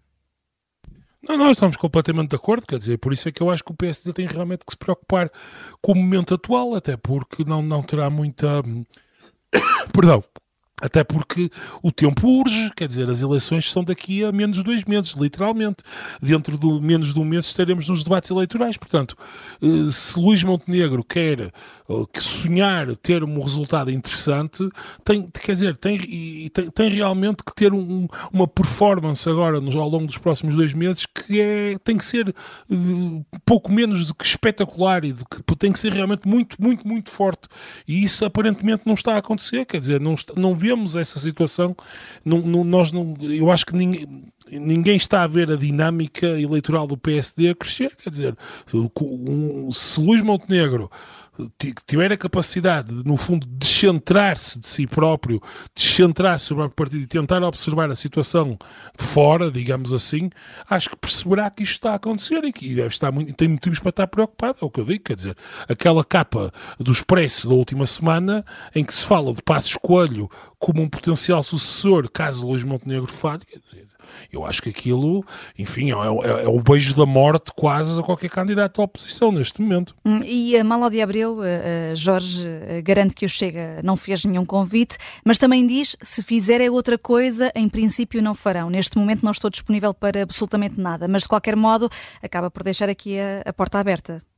Não, 1.22 1.38
nós 1.38 1.52
estamos 1.52 1.76
completamente 1.76 2.30
de 2.30 2.36
acordo, 2.38 2.66
quer 2.66 2.80
dizer, 2.80 2.98
por 2.98 3.12
isso 3.12 3.28
é 3.28 3.32
que 3.32 3.44
eu 3.44 3.50
acho 3.50 3.64
que 3.64 3.72
o 3.72 3.76
PSD 3.76 4.14
tem 4.14 4.26
realmente 4.26 4.66
que 4.66 4.72
se 4.72 4.78
preocupar 4.78 5.30
com 5.82 5.92
o 5.92 5.96
momento 5.96 6.34
atual, 6.34 6.76
até 6.76 6.96
porque 6.96 7.44
não, 7.44 7.62
não 7.62 7.84
terá 7.84 8.10
muita. 8.10 8.64
Perdão, 9.94 10.24
Até 10.82 11.04
porque 11.04 11.50
o 11.84 11.92
tempo 11.92 12.28
urge, 12.28 12.72
quer 12.76 12.88
dizer, 12.88 13.10
as 13.10 13.22
eleições 13.22 13.70
são 13.70 13.84
daqui 13.84 14.24
a 14.24 14.32
menos 14.32 14.58
de 14.58 14.64
dois 14.64 14.84
meses, 14.86 15.14
literalmente. 15.14 15.84
Dentro 16.22 16.58
de 16.58 16.68
menos 16.82 17.14
de 17.14 17.20
um 17.20 17.26
mês 17.26 17.46
estaremos 17.46 17.88
nos 17.88 18.04
debates 18.04 18.30
eleitorais. 18.30 18.78
Portanto, 18.78 19.16
eh, 19.62 19.92
se 19.92 20.20
Luís 20.20 20.44
Montenegro 20.44 21.04
quer 21.04 21.42
eh, 21.42 21.52
que 22.14 22.24
sonhar 22.24 22.96
ter 22.98 23.24
um 23.24 23.42
resultado 23.42 23.92
interessante, 23.92 24.70
tem, 25.04 25.30
quer 25.30 25.54
dizer, 25.54 25.78
tem, 25.78 26.50
tem, 26.50 26.70
tem 26.70 26.90
realmente 26.90 27.44
que 27.44 27.54
ter 27.54 27.74
um, 27.74 28.08
uma 28.32 28.48
performance 28.48 29.28
agora 29.30 29.58
ao 29.58 29.90
longo 29.90 30.06
dos 30.06 30.18
próximos 30.18 30.56
dois 30.56 30.74
meses 30.74 31.06
que 31.06 31.42
é, 31.42 31.78
tem 31.84 31.98
que 31.98 32.06
ser 32.06 32.30
uh, 32.30 33.26
pouco 33.46 33.72
menos 33.72 34.08
do 34.08 34.16
que 34.16 34.26
espetacular 34.26 35.04
e 35.04 35.14
que 35.14 35.56
tem 35.56 35.72
que 35.72 35.80
ser 35.80 35.92
realmente 35.92 36.28
muito, 36.28 36.56
muito, 36.60 36.88
muito 36.88 37.10
forte. 37.10 37.48
E 37.88 38.04
isso 38.04 38.26
aparentemente 38.26 38.84
não 38.86 38.94
está 38.94 39.16
a 39.16 39.18
acontecer, 39.18 39.66
quer 39.66 39.80
dizer, 39.80 40.00
não, 40.00 40.16
não 40.36 40.56
vê 40.56 40.69
vemos 40.70 40.96
essa 40.96 41.18
situação, 41.18 41.76
não, 42.24 42.42
não, 42.42 42.64
nós 42.64 42.92
não, 42.92 43.16
eu 43.22 43.52
acho 43.52 43.66
que 43.66 43.76
ninguém, 43.76 44.08
ninguém 44.52 44.96
está 44.96 45.24
a 45.24 45.28
ver 45.28 45.52
a 45.52 45.56
dinâmica 45.56 46.28
eleitoral 46.28 46.86
do 46.86 46.98
PSD 46.98 47.50
a 47.50 47.56
crescer. 47.56 47.96
Quer 47.96 48.10
dizer, 48.10 48.38
se 49.72 50.00
Luís 50.02 50.22
Montenegro 50.22 50.90
tiver 51.86 52.12
a 52.12 52.18
capacidade, 52.18 52.92
no 53.06 53.18
fundo, 53.18 53.46
de 53.46 53.54
descentrar-se 53.56 54.60
de 54.60 54.68
si 54.68 54.88
próprio, 54.88 55.42
descentrar-se 55.76 56.46
sobre 56.46 56.66
a 56.66 56.70
partida 56.70 57.04
e 57.04 57.08
tentar 57.08 57.42
observar 57.44 57.90
a 57.90 57.96
situação 57.96 58.58
de 58.98 59.06
fora, 59.06 59.52
digamos 59.52 59.94
assim, 59.94 60.30
acho 60.70 60.90
que 60.90 60.98
perceberá 60.98 61.50
que 61.50 61.64
isto 61.64 61.74
está 61.74 61.92
a 61.92 61.96
acontecer 61.96 62.44
e 62.44 62.52
que 62.52 62.76
deve 62.76 62.90
estar 62.90 63.12
muito, 63.12 63.34
tem 63.34 63.48
motivos 63.48 63.80
para 63.80 63.90
estar 63.90 64.08
preocupado, 64.08 64.58
é 64.62 64.66
o 64.66 64.70
que 64.70 64.80
eu 64.80 64.86
digo, 64.86 65.04
quer 65.04 65.16
dizer, 65.16 65.38
aquela 65.68 66.04
capa 66.04 66.52
do 66.80 66.92
Expresso 66.92 67.48
da 67.48 67.56
última 67.56 67.86
semana, 67.86 68.46
em 68.76 68.84
que 68.84 68.94
se 68.94 69.04
fala 69.04 69.34
de 69.34 69.42
Passos 69.42 69.78
Coelho 69.78 70.30
como 70.58 70.82
um 70.82 70.90
potencial 70.90 71.42
sucessor, 71.42 72.10
caso 72.12 72.48
Luís 72.48 72.64
Montenegro 72.64 73.08
falhe, 73.08 73.44
eu 74.32 74.46
acho 74.46 74.62
que 74.62 74.70
aquilo, 74.70 75.26
enfim, 75.58 75.92
é, 75.92 75.96
é, 75.96 76.44
é, 76.44 76.48
o 76.48 76.60
beijo 76.62 76.96
da 76.96 77.06
morte 77.06 77.52
quase 77.56 78.00
a 78.00 78.04
qualquer 78.04 78.30
candidato 78.30 78.82
à 78.82 78.84
oposição 78.86 79.32
neste 79.32 79.62
momento. 79.62 79.96
Hum, 80.06 80.22
e 80.26 80.58
a 80.58 80.64
Mala 80.64 80.90
de 80.90 81.02
Abreu, 81.02 81.29
uh, 81.38 81.96
Jorge, 81.96 82.48
uh, 82.48 82.84
garante 82.84 83.16
que 83.16 83.26
o 83.26 83.30
Chega 83.30 83.82
não 83.84 83.96
fez 83.96 84.26
nenhum 84.26 84.46
convite, 84.46 84.98
mas 85.24 85.38
também 85.38 85.66
diz, 85.66 85.96
se 86.02 86.24
fizer 86.24 86.62
é 86.62 86.70
outra 86.70 86.98
coisa, 86.98 87.52
em 87.56 87.68
princípio 87.70 88.22
não 88.22 88.36
farão. 88.36 88.70
Neste 88.70 88.98
momento 88.98 89.24
não 89.24 89.32
estou 89.32 89.50
disponível 89.50 89.94
para 89.94 90.22
absolutamente 90.22 90.80
nada, 90.80 91.08
mas 91.08 91.24
de 91.24 91.28
qualquer 91.28 91.56
modo 91.56 91.90
acaba 92.22 92.50
por 92.50 92.64
deixar 92.64 92.90
aqui 92.90 93.18
a, 93.20 93.44
a 93.46 93.54
porta 93.54 93.80
aberta. 93.80 94.29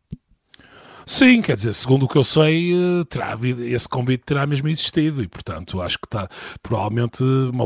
Sim, 1.06 1.42
quer 1.42 1.56
dizer, 1.56 1.74
segundo 1.74 2.04
o 2.04 2.08
que 2.08 2.18
eu 2.18 2.24
sei, 2.24 2.74
eh, 2.74 3.04
terá, 3.10 3.38
esse 3.66 3.88
convite 3.90 4.24
terá 4.26 4.46
mesmo 4.46 4.68
existido 4.68 5.24
e, 5.24 5.28
portanto, 5.28 5.82
acho 5.82 5.98
que 5.98 6.06
está, 6.06 6.28
provavelmente, 6.62 7.24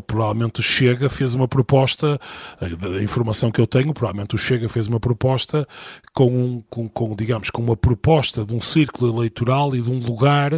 provavelmente 0.07 0.59
o 0.59 0.63
Chega 0.63 1.09
fez 1.09 1.33
uma 1.33 1.47
proposta, 1.47 2.19
eh, 2.61 2.69
da 2.69 3.03
informação 3.03 3.51
que 3.51 3.59
eu 3.59 3.67
tenho, 3.67 3.93
provavelmente 3.93 4.35
o 4.35 4.37
Chega 4.37 4.69
fez 4.69 4.87
uma 4.87 4.99
proposta 4.99 5.67
com, 6.13 6.63
com, 6.69 6.87
com 6.87 7.15
digamos, 7.15 7.49
com 7.49 7.61
uma 7.61 7.75
proposta 7.75 8.45
de 8.45 8.53
um 8.53 8.61
círculo 8.61 9.13
eleitoral 9.13 9.75
e 9.75 9.81
de 9.81 9.91
um 9.91 9.99
lugar 9.99 10.51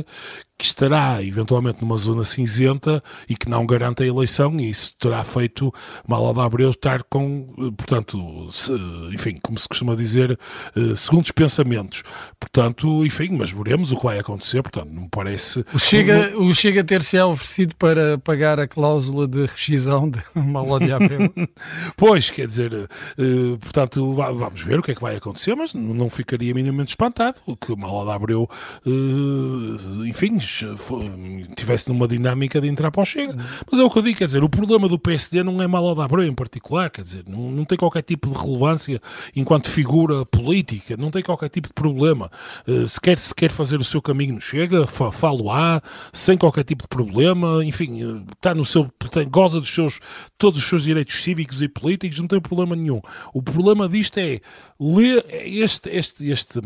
que 0.57 0.65
estará 0.65 1.23
eventualmente 1.23 1.81
numa 1.81 1.95
zona 1.97 2.25
cinzenta 2.25 3.03
e 3.29 3.35
que 3.35 3.47
não 3.47 3.65
garante 3.65 4.01
a 4.01 4.05
eleição, 4.07 4.55
e 4.59 4.69
isso 4.69 4.95
terá 4.97 5.23
feito 5.23 5.71
mal 6.07 6.25
ao 6.25 6.39
Abreu 6.39 6.71
estar 6.71 7.03
com, 7.03 7.47
portanto, 7.77 8.47
se, 8.51 8.73
enfim, 9.13 9.35
como 9.41 9.59
se 9.59 9.69
costuma 9.69 9.95
dizer, 9.95 10.37
eh, 10.75 10.95
segundos 10.95 11.29
pensamentos. 11.31 12.03
Portanto, 12.39 13.05
enfim, 13.05 13.29
mas 13.31 13.51
veremos 13.51 13.91
o 13.91 13.97
que 13.97 14.03
vai 14.03 14.17
acontecer, 14.17 14.63
portanto, 14.63 14.89
não 14.91 15.03
me 15.03 15.09
parece... 15.09 15.63
O 15.73 15.79
Chega, 15.79 16.35
o 16.37 16.53
Chega 16.55 16.83
ter-se 16.83 17.19
oferecido 17.19 17.75
para 17.75 18.17
pagar 18.17 18.59
a 18.59 18.67
cláusula 18.67 19.27
de 19.27 19.45
rescisão 19.45 20.09
de 20.09 20.19
mal 20.33 20.65
ao 20.67 20.75
Abreu. 20.75 21.33
pois, 21.95 22.31
quer 22.31 22.47
dizer, 22.47 22.73
eh, 22.73 23.57
portanto, 23.59 24.13
vamos 24.13 24.61
ver 24.61 24.79
o 24.79 24.81
que 24.81 24.91
é 24.91 24.95
que 24.95 25.01
vai 25.01 25.15
acontecer, 25.15 25.53
mas 25.55 25.75
não 25.75 26.09
ficaria 26.09 26.53
minimamente 26.53 26.89
espantado, 26.89 27.39
que 27.61 27.75
mal 27.75 27.95
ao 27.95 28.09
Abreu, 28.09 28.49
eh, 28.85 30.07
enfim, 30.47 31.45
tivesse 31.55 31.89
numa 31.89 32.07
dinâmica 32.07 32.61
de 32.61 32.67
entrar 32.67 32.91
para 32.91 33.01
o 33.01 33.05
Chega. 33.05 33.35
Mas 33.69 33.79
é 33.79 33.83
o 33.83 33.89
que 33.89 33.97
eu 33.97 34.01
digo, 34.01 34.17
quer 34.17 34.25
dizer, 34.25 34.43
o 34.43 34.49
problema 34.49 34.87
do 34.87 34.97
PSD 34.97 35.43
não 35.43 35.61
é 35.61 35.67
mal 35.67 35.93
da 35.93 36.05
Abreu 36.05 36.25
em 36.25 36.33
particular, 36.33 36.89
quer 36.89 37.01
dizer, 37.01 37.23
não, 37.27 37.51
não 37.51 37.65
tem 37.65 37.77
qualquer 37.77 38.01
tipo 38.01 38.27
de 38.27 38.33
relevância 38.33 39.01
enquanto 39.35 39.69
figura 39.69 40.25
política, 40.25 40.95
não 40.97 41.11
tem 41.11 41.21
qualquer 41.21 41.49
tipo 41.49 41.67
de 41.67 41.73
problema. 41.73 42.29
Uh, 42.67 42.87
se, 42.87 42.99
quer, 42.99 43.17
se 43.17 43.35
quer 43.35 43.51
fazer 43.51 43.79
o 43.79 43.83
seu 43.83 44.01
caminho 44.01 44.35
no 44.35 44.41
Chega, 44.41 44.87
falo-á, 44.87 45.81
sem 46.13 46.37
qualquer 46.37 46.63
tipo 46.63 46.83
de 46.83 46.87
problema, 46.87 47.63
enfim, 47.63 48.25
está 48.31 48.55
no 48.55 48.65
seu, 48.65 48.89
tem, 49.11 49.27
goza 49.29 49.59
dos 49.59 49.69
seus, 49.69 49.99
todos 50.37 50.59
os 50.59 50.67
seus 50.67 50.83
direitos 50.83 51.15
cívicos 51.21 51.61
e 51.61 51.67
políticos, 51.67 52.19
não 52.19 52.27
tem 52.27 52.39
problema 52.39 52.75
nenhum. 52.75 53.01
O 53.33 53.41
problema 53.41 53.87
disto 53.89 54.17
é 54.17 54.39
ler 54.79 55.25
este, 55.29 55.89
este, 55.89 56.29
este, 56.29 56.61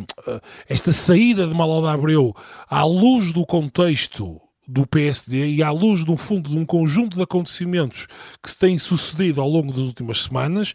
esta 0.68 0.92
saída 0.92 1.48
de 1.48 1.54
Malada 1.54 1.92
Abreu 1.92 2.36
à 2.70 2.84
luz 2.84 3.34
do 3.34 3.46
contexto 3.46 3.71
contexto 3.72 4.51
do 4.72 4.88
PSD 4.88 5.48
e 5.48 5.62
à 5.62 5.70
luz, 5.70 6.06
no 6.06 6.16
fundo, 6.16 6.50
de 6.50 6.58
um 6.58 6.66
conjunto 6.66 7.18
de 7.18 7.22
acontecimentos 7.22 8.08
que 8.42 8.50
se 8.50 8.58
têm 8.58 8.78
sucedido 8.78 9.42
ao 9.42 9.50
longo 9.50 9.74
das 9.74 9.82
últimas 9.82 10.22
semanas, 10.22 10.74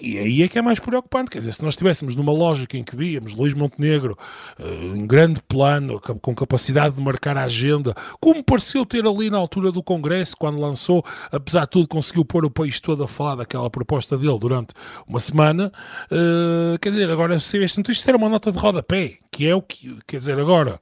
e 0.00 0.18
aí 0.18 0.42
é 0.42 0.48
que 0.48 0.58
é 0.58 0.62
mais 0.62 0.80
preocupante. 0.80 1.30
Quer 1.30 1.38
dizer, 1.38 1.52
se 1.52 1.62
nós 1.62 1.74
estivéssemos 1.74 2.16
numa 2.16 2.32
lógica 2.32 2.76
em 2.76 2.82
que 2.82 2.96
víamos 2.96 3.36
Luís 3.36 3.54
Montenegro 3.54 4.18
uh, 4.58 4.96
em 4.96 5.06
grande 5.06 5.40
plano, 5.42 6.00
com 6.00 6.34
capacidade 6.34 6.96
de 6.96 7.00
marcar 7.00 7.36
a 7.36 7.44
agenda, 7.44 7.94
como 8.20 8.42
pareceu 8.42 8.84
ter 8.84 9.06
ali 9.06 9.30
na 9.30 9.38
altura 9.38 9.70
do 9.70 9.82
Congresso, 9.82 10.36
quando 10.36 10.60
lançou, 10.60 11.04
apesar 11.30 11.66
de 11.66 11.70
tudo, 11.70 11.86
conseguiu 11.86 12.24
pôr 12.24 12.44
o 12.44 12.50
país 12.50 12.80
todo 12.80 13.04
a 13.04 13.08
falar 13.08 13.36
daquela 13.36 13.70
proposta 13.70 14.18
dele 14.18 14.38
durante 14.40 14.74
uma 15.06 15.20
semana, 15.20 15.72
uh, 16.10 16.76
quer 16.80 16.90
dizer, 16.90 17.08
agora 17.08 17.38
se 17.38 17.58
este 17.58 17.80
isto 17.92 18.08
era 18.08 18.18
uma 18.18 18.28
nota 18.28 18.50
de 18.50 18.58
rodapé, 18.58 19.18
que 19.30 19.46
é 19.46 19.54
o 19.54 19.62
que, 19.62 19.96
quer 20.06 20.16
dizer, 20.16 20.40
agora, 20.40 20.80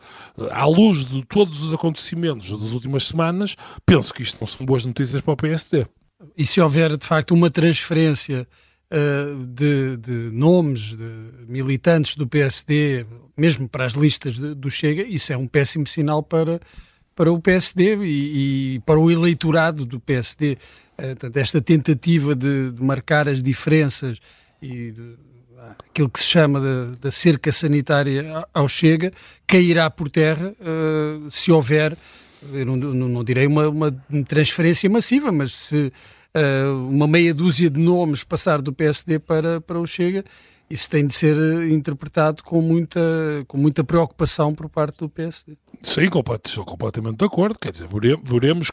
à 0.50 0.64
luz 0.64 1.04
de 1.04 1.24
todos 1.24 1.62
os 1.62 1.74
acontecimentos 1.74 2.53
das 2.58 2.72
últimas 2.72 3.06
semanas, 3.06 3.56
penso 3.84 4.12
que 4.12 4.22
isto 4.22 4.38
não 4.40 4.46
são 4.46 4.64
boas 4.64 4.84
notícias 4.84 5.20
para 5.20 5.32
o 5.32 5.36
PSD. 5.36 5.86
E 6.36 6.46
se 6.46 6.60
houver, 6.60 6.96
de 6.96 7.06
facto, 7.06 7.32
uma 7.32 7.50
transferência 7.50 8.46
uh, 8.90 9.46
de, 9.46 9.96
de, 9.96 10.30
nomes 10.32 10.96
de 10.96 11.04
militantes 11.46 12.16
do 12.16 12.26
PSD, 12.26 13.06
mesmo 13.36 13.68
para 13.68 13.84
as 13.84 13.92
listas 13.92 14.36
de, 14.36 14.54
do 14.54 14.70
Chega, 14.70 15.02
isso 15.02 15.32
é 15.32 15.36
um 15.36 15.46
péssimo 15.46 15.86
sinal 15.86 16.22
para, 16.22 16.60
para 17.14 17.32
o 17.32 17.40
PSD 17.40 17.96
e, 17.96 18.76
e 18.76 18.80
para 18.80 18.98
o 18.98 19.10
eleitorado 19.10 19.84
do 19.84 20.00
PSD. 20.00 20.56
Uh, 20.96 21.38
esta 21.38 21.60
tentativa 21.60 22.34
de, 22.34 22.70
de, 22.70 22.82
marcar 22.82 23.28
as 23.28 23.42
diferenças 23.42 24.18
e 24.62 24.92
de, 24.92 25.16
aquilo 25.90 26.08
que 26.08 26.20
se 26.20 26.26
chama 26.26 26.60
da 27.00 27.10
cerca 27.10 27.50
sanitária 27.50 28.46
ao 28.52 28.68
Chega 28.68 29.12
cairá 29.46 29.90
por 29.90 30.08
terra 30.10 30.54
uh, 30.60 31.30
se 31.30 31.50
houver 31.50 31.96
eu 32.52 32.66
não, 32.66 32.76
não, 32.76 33.08
não 33.08 33.24
direi 33.24 33.46
uma, 33.46 33.68
uma, 33.68 33.92
transferência 34.26 34.88
massiva, 34.88 35.32
mas 35.32 35.52
se 35.52 35.92
uh, 36.34 36.88
uma 36.88 37.06
meia 37.06 37.32
dúzia 37.32 37.70
de 37.70 37.80
nomes 37.80 38.24
passar 38.24 38.60
do 38.60 38.72
PSD 38.72 39.18
para, 39.18 39.60
para 39.60 39.78
o 39.78 39.86
Chega, 39.86 40.24
isso 40.68 40.90
tem 40.90 41.06
de 41.06 41.14
ser 41.14 41.36
interpretado 41.70 42.42
com 42.42 42.60
muita, 42.60 43.00
com 43.46 43.56
muita 43.56 43.84
preocupação 43.84 44.54
por 44.54 44.68
parte 44.68 44.98
do 44.98 45.08
PSD. 45.08 45.56
Sim, 45.84 46.04
estou 46.04 46.64
completamente 46.64 47.18
de 47.18 47.24
acordo. 47.26 47.58
Quer 47.58 47.70
dizer, 47.70 47.88
veremos 48.22 48.70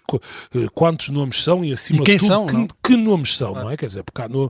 eh, 0.56 0.68
quantos 0.74 1.10
nomes 1.10 1.44
são 1.44 1.64
e 1.64 1.74
acima 1.74 2.02
e 2.02 2.06
quem 2.06 2.16
de 2.16 2.22
tudo 2.22 2.30
são, 2.30 2.46
que, 2.46 2.68
que, 2.84 2.96
nomes 2.96 3.36
são, 3.36 3.54
não 3.54 3.70
é? 3.70 3.76
Quer 3.76 3.88
dizer, 3.88 4.04
porque 4.04 4.26
no, 4.30 4.50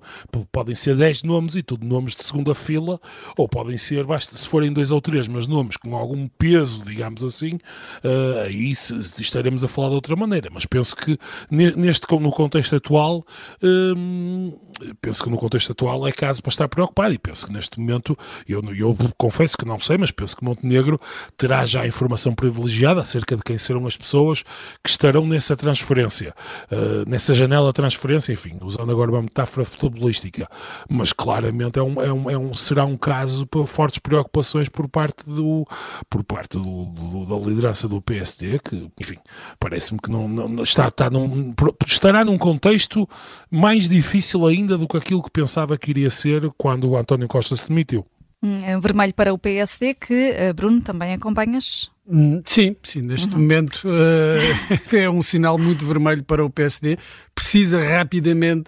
podem 0.51 0.75
ser 0.75 0.95
10 0.95 1.23
nomes 1.23 1.55
e 1.55 1.63
tudo 1.63 1.85
nomes 1.85 2.15
de 2.15 2.23
segunda 2.23 2.53
fila, 2.53 3.01
ou 3.35 3.49
podem 3.49 3.77
ser, 3.77 4.05
basta 4.05 4.37
se 4.37 4.47
forem 4.47 4.71
dois 4.71 4.91
ou 4.91 5.01
três, 5.01 5.27
mas 5.27 5.47
nomes 5.47 5.75
com 5.75 5.95
algum 5.95 6.27
peso, 6.27 6.85
digamos 6.85 7.23
assim, 7.23 7.55
uh, 8.03 8.41
aí 8.45 8.71
estaremos 8.71 9.63
a 9.63 9.67
falar 9.67 9.89
de 9.89 9.95
outra 9.95 10.15
maneira. 10.15 10.49
Mas 10.53 10.65
penso 10.65 10.95
que 10.95 11.17
neste, 11.49 12.05
no 12.11 12.31
contexto 12.31 12.75
atual, 12.75 13.25
uh, 13.63 14.59
penso 15.01 15.23
que 15.23 15.29
no 15.31 15.37
contexto 15.37 15.71
atual 15.71 16.07
é 16.07 16.11
caso 16.11 16.43
para 16.43 16.51
estar 16.51 16.67
preocupado 16.67 17.13
e 17.13 17.17
penso 17.17 17.47
que 17.47 17.53
neste 17.53 17.79
momento, 17.79 18.15
eu, 18.47 18.61
eu 18.75 18.95
confesso 19.17 19.57
que 19.57 19.65
não 19.65 19.79
sei, 19.79 19.97
mas 19.97 20.11
penso 20.11 20.37
que 20.37 20.43
Montenegro 20.43 21.01
terá 21.35 21.65
já 21.65 21.87
informação 21.87 22.35
privilegiada 22.51 23.01
acerca 23.01 23.35
de 23.35 23.43
quem 23.43 23.57
serão 23.57 23.87
as 23.87 23.95
pessoas 23.95 24.43
que 24.83 24.89
estarão 24.89 25.25
nessa 25.25 25.55
transferência, 25.55 26.33
uh, 26.71 27.09
nessa 27.09 27.33
janela 27.33 27.67
de 27.67 27.73
transferência, 27.73 28.33
enfim, 28.33 28.57
usando 28.61 28.91
agora 28.91 29.11
uma 29.11 29.21
metáfora 29.21 29.65
futebolística, 29.65 30.47
mas 30.89 31.13
claramente 31.13 31.79
é 31.79 31.83
um, 31.83 32.01
é 32.01 32.13
um, 32.13 32.29
é 32.29 32.37
um, 32.37 32.53
será 32.53 32.85
um 32.85 32.97
caso 32.97 33.47
para 33.47 33.65
fortes 33.65 33.99
preocupações 33.99 34.69
por 34.69 34.87
parte, 34.87 35.23
do, 35.25 35.65
por 36.09 36.23
parte 36.23 36.57
do, 36.57 36.85
do, 36.85 37.25
da 37.25 37.49
liderança 37.49 37.87
do 37.87 38.01
PSD, 38.01 38.59
que, 38.59 38.89
enfim, 38.99 39.17
parece-me 39.59 39.99
que 39.99 40.11
não, 40.11 40.27
não 40.27 40.63
está, 40.63 40.87
está 40.87 41.09
num, 41.09 41.53
estará 41.85 42.25
num 42.25 42.37
contexto 42.37 43.07
mais 43.49 43.87
difícil 43.87 44.45
ainda 44.45 44.77
do 44.77 44.87
que 44.87 44.97
aquilo 44.97 45.23
que 45.23 45.31
pensava 45.31 45.77
que 45.77 45.91
iria 45.91 46.09
ser 46.09 46.51
quando 46.57 46.89
o 46.89 46.97
António 46.97 47.27
Costa 47.27 47.55
se 47.55 47.69
demitiu. 47.69 48.05
Um, 48.43 48.79
vermelho 48.79 49.13
para 49.13 49.31
o 49.31 49.37
PSD, 49.37 49.93
que, 49.93 50.31
uh, 50.31 50.53
Bruno, 50.53 50.81
também 50.81 51.13
acompanhas? 51.13 51.91
Hum, 52.07 52.41
sim, 52.43 52.75
sim, 52.81 53.01
neste 53.01 53.31
uhum. 53.31 53.39
momento 53.39 53.87
uh, 53.87 54.37
é 54.95 55.07
um 55.09 55.21
sinal 55.21 55.59
muito 55.59 55.85
vermelho 55.85 56.23
para 56.23 56.43
o 56.43 56.49
PSD. 56.49 56.97
Precisa 57.35 57.79
rapidamente 57.79 58.63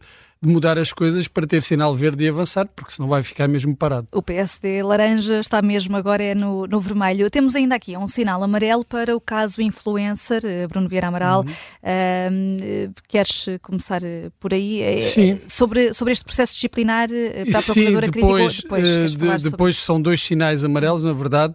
mudar 0.47 0.77
as 0.77 0.91
coisas 0.91 1.27
para 1.27 1.47
ter 1.47 1.61
sinal 1.63 1.95
verde 1.95 2.23
e 2.23 2.27
avançar, 2.27 2.67
porque 2.75 2.93
senão 2.93 3.09
vai 3.09 3.23
ficar 3.23 3.47
mesmo 3.47 3.75
parado. 3.75 4.07
O 4.11 4.21
PSD 4.21 4.83
laranja 4.83 5.39
está 5.39 5.61
mesmo 5.61 5.95
agora 5.95 6.23
é 6.23 6.35
no, 6.35 6.67
no 6.67 6.79
vermelho. 6.79 7.29
Temos 7.29 7.55
ainda 7.55 7.75
aqui 7.75 7.95
um 7.97 8.07
sinal 8.07 8.43
amarelo 8.43 8.83
para 8.83 9.15
o 9.15 9.21
caso 9.21 9.61
influencer, 9.61 10.41
eh, 10.45 10.67
Bruno 10.67 10.87
Vieira 10.87 11.07
Amaral. 11.07 11.41
Uhum. 11.41 11.47
Uh, 11.49 12.93
queres 13.07 13.45
começar 13.61 14.03
eh, 14.03 14.29
por 14.39 14.53
aí? 14.53 15.01
Sim. 15.01 15.39
Sobre, 15.45 15.93
sobre 15.93 16.13
este 16.13 16.25
processo 16.25 16.53
disciplinar 16.53 17.09
para 17.09 17.59
a 17.59 17.63
Procuradora 17.63 18.05
Sim, 18.07 18.11
depois, 18.11 18.61
criticou... 18.61 18.79
Depois, 18.79 19.43
de, 19.43 19.49
depois 19.49 19.77
são 19.77 20.01
dois 20.01 20.21
sinais 20.21 20.63
amarelos, 20.63 21.03
na 21.03 21.13
verdade. 21.13 21.53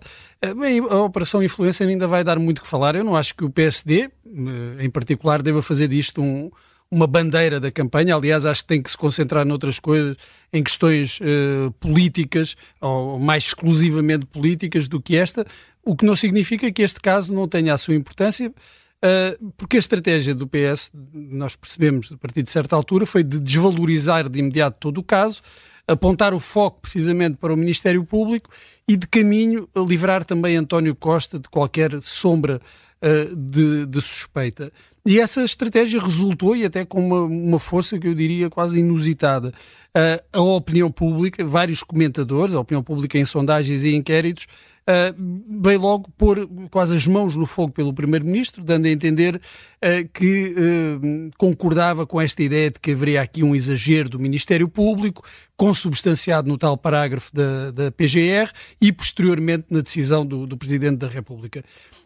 Bem, 0.56 0.78
a 0.78 0.96
Operação 1.02 1.42
Influencer 1.42 1.88
ainda 1.88 2.06
vai 2.06 2.22
dar 2.22 2.38
muito 2.38 2.62
que 2.62 2.68
falar. 2.68 2.94
Eu 2.94 3.04
não 3.04 3.16
acho 3.16 3.34
que 3.34 3.44
o 3.44 3.50
PSD, 3.50 4.08
em 4.78 4.88
particular, 4.88 5.42
deva 5.42 5.60
fazer 5.62 5.88
disto 5.88 6.22
um 6.22 6.50
uma 6.90 7.06
bandeira 7.06 7.60
da 7.60 7.70
campanha. 7.70 8.14
Aliás, 8.14 8.44
acho 8.44 8.62
que 8.62 8.68
tem 8.68 8.82
que 8.82 8.90
se 8.90 8.96
concentrar 8.96 9.44
noutras 9.44 9.78
coisas, 9.78 10.16
em 10.52 10.62
questões 10.62 11.20
uh, 11.20 11.70
políticas, 11.72 12.56
ou 12.80 13.18
mais 13.18 13.44
exclusivamente 13.44 14.26
políticas 14.26 14.88
do 14.88 15.00
que 15.00 15.16
esta, 15.16 15.46
o 15.84 15.94
que 15.94 16.04
não 16.04 16.16
significa 16.16 16.70
que 16.72 16.82
este 16.82 17.00
caso 17.00 17.34
não 17.34 17.46
tenha 17.46 17.74
a 17.74 17.78
sua 17.78 17.94
importância. 17.94 18.52
Uh, 18.98 19.52
porque 19.56 19.76
a 19.76 19.78
estratégia 19.78 20.34
do 20.34 20.48
PS, 20.48 20.90
nós 21.12 21.54
percebemos 21.54 22.10
a 22.10 22.16
partir 22.16 22.42
de 22.42 22.50
certa 22.50 22.74
altura, 22.74 23.06
foi 23.06 23.22
de 23.22 23.38
desvalorizar 23.38 24.28
de 24.28 24.40
imediato 24.40 24.78
todo 24.80 24.98
o 24.98 25.04
caso, 25.04 25.40
apontar 25.86 26.34
o 26.34 26.40
foco 26.40 26.80
precisamente 26.80 27.36
para 27.36 27.52
o 27.52 27.56
Ministério 27.56 28.04
Público 28.04 28.50
e 28.88 28.96
de 28.96 29.06
caminho 29.06 29.68
livrar 29.86 30.24
também 30.24 30.56
António 30.56 30.96
Costa 30.96 31.38
de 31.38 31.48
qualquer 31.48 32.02
sombra 32.02 32.60
uh, 33.02 33.36
de, 33.36 33.86
de 33.86 34.00
suspeita. 34.00 34.72
E 35.04 35.18
essa 35.18 35.42
estratégia 35.42 36.00
resultou, 36.00 36.54
e 36.54 36.64
até 36.64 36.84
com 36.84 37.06
uma, 37.06 37.22
uma 37.22 37.58
força 37.58 37.98
que 37.98 38.06
eu 38.06 38.14
diria 38.14 38.50
quase 38.50 38.78
inusitada. 38.78 39.52
Uh, 39.96 40.22
a 40.32 40.42
opinião 40.42 40.90
pública, 40.90 41.44
vários 41.44 41.82
comentadores, 41.82 42.54
a 42.54 42.60
opinião 42.60 42.82
pública 42.82 43.18
em 43.18 43.24
sondagens 43.24 43.84
e 43.84 43.94
inquéritos, 43.94 44.46
uh, 44.88 45.60
veio 45.62 45.80
logo 45.80 46.10
pôr 46.16 46.48
quase 46.70 46.96
as 46.96 47.06
mãos 47.06 47.34
no 47.34 47.46
fogo 47.46 47.72
pelo 47.72 47.92
Primeiro-Ministro, 47.92 48.62
dando 48.64 48.86
a 48.86 48.90
entender 48.90 49.36
uh, 49.36 50.08
que 50.12 50.54
uh, 50.54 51.30
concordava 51.36 52.06
com 52.06 52.20
esta 52.20 52.42
ideia 52.42 52.70
de 52.70 52.80
que 52.80 52.92
haveria 52.92 53.22
aqui 53.22 53.42
um 53.42 53.54
exagero 53.54 54.08
do 54.08 54.18
Ministério 54.18 54.68
Público, 54.68 55.22
consubstanciado 55.56 56.48
no 56.48 56.56
tal 56.56 56.76
parágrafo 56.76 57.30
da, 57.34 57.70
da 57.70 57.90
PGR 57.90 58.52
e 58.80 58.92
posteriormente 58.92 59.66
na 59.70 59.80
decisão 59.80 60.24
do, 60.24 60.46
do 60.46 60.56
Presidente 60.56 60.98
da 60.98 61.08
República. 61.08 61.64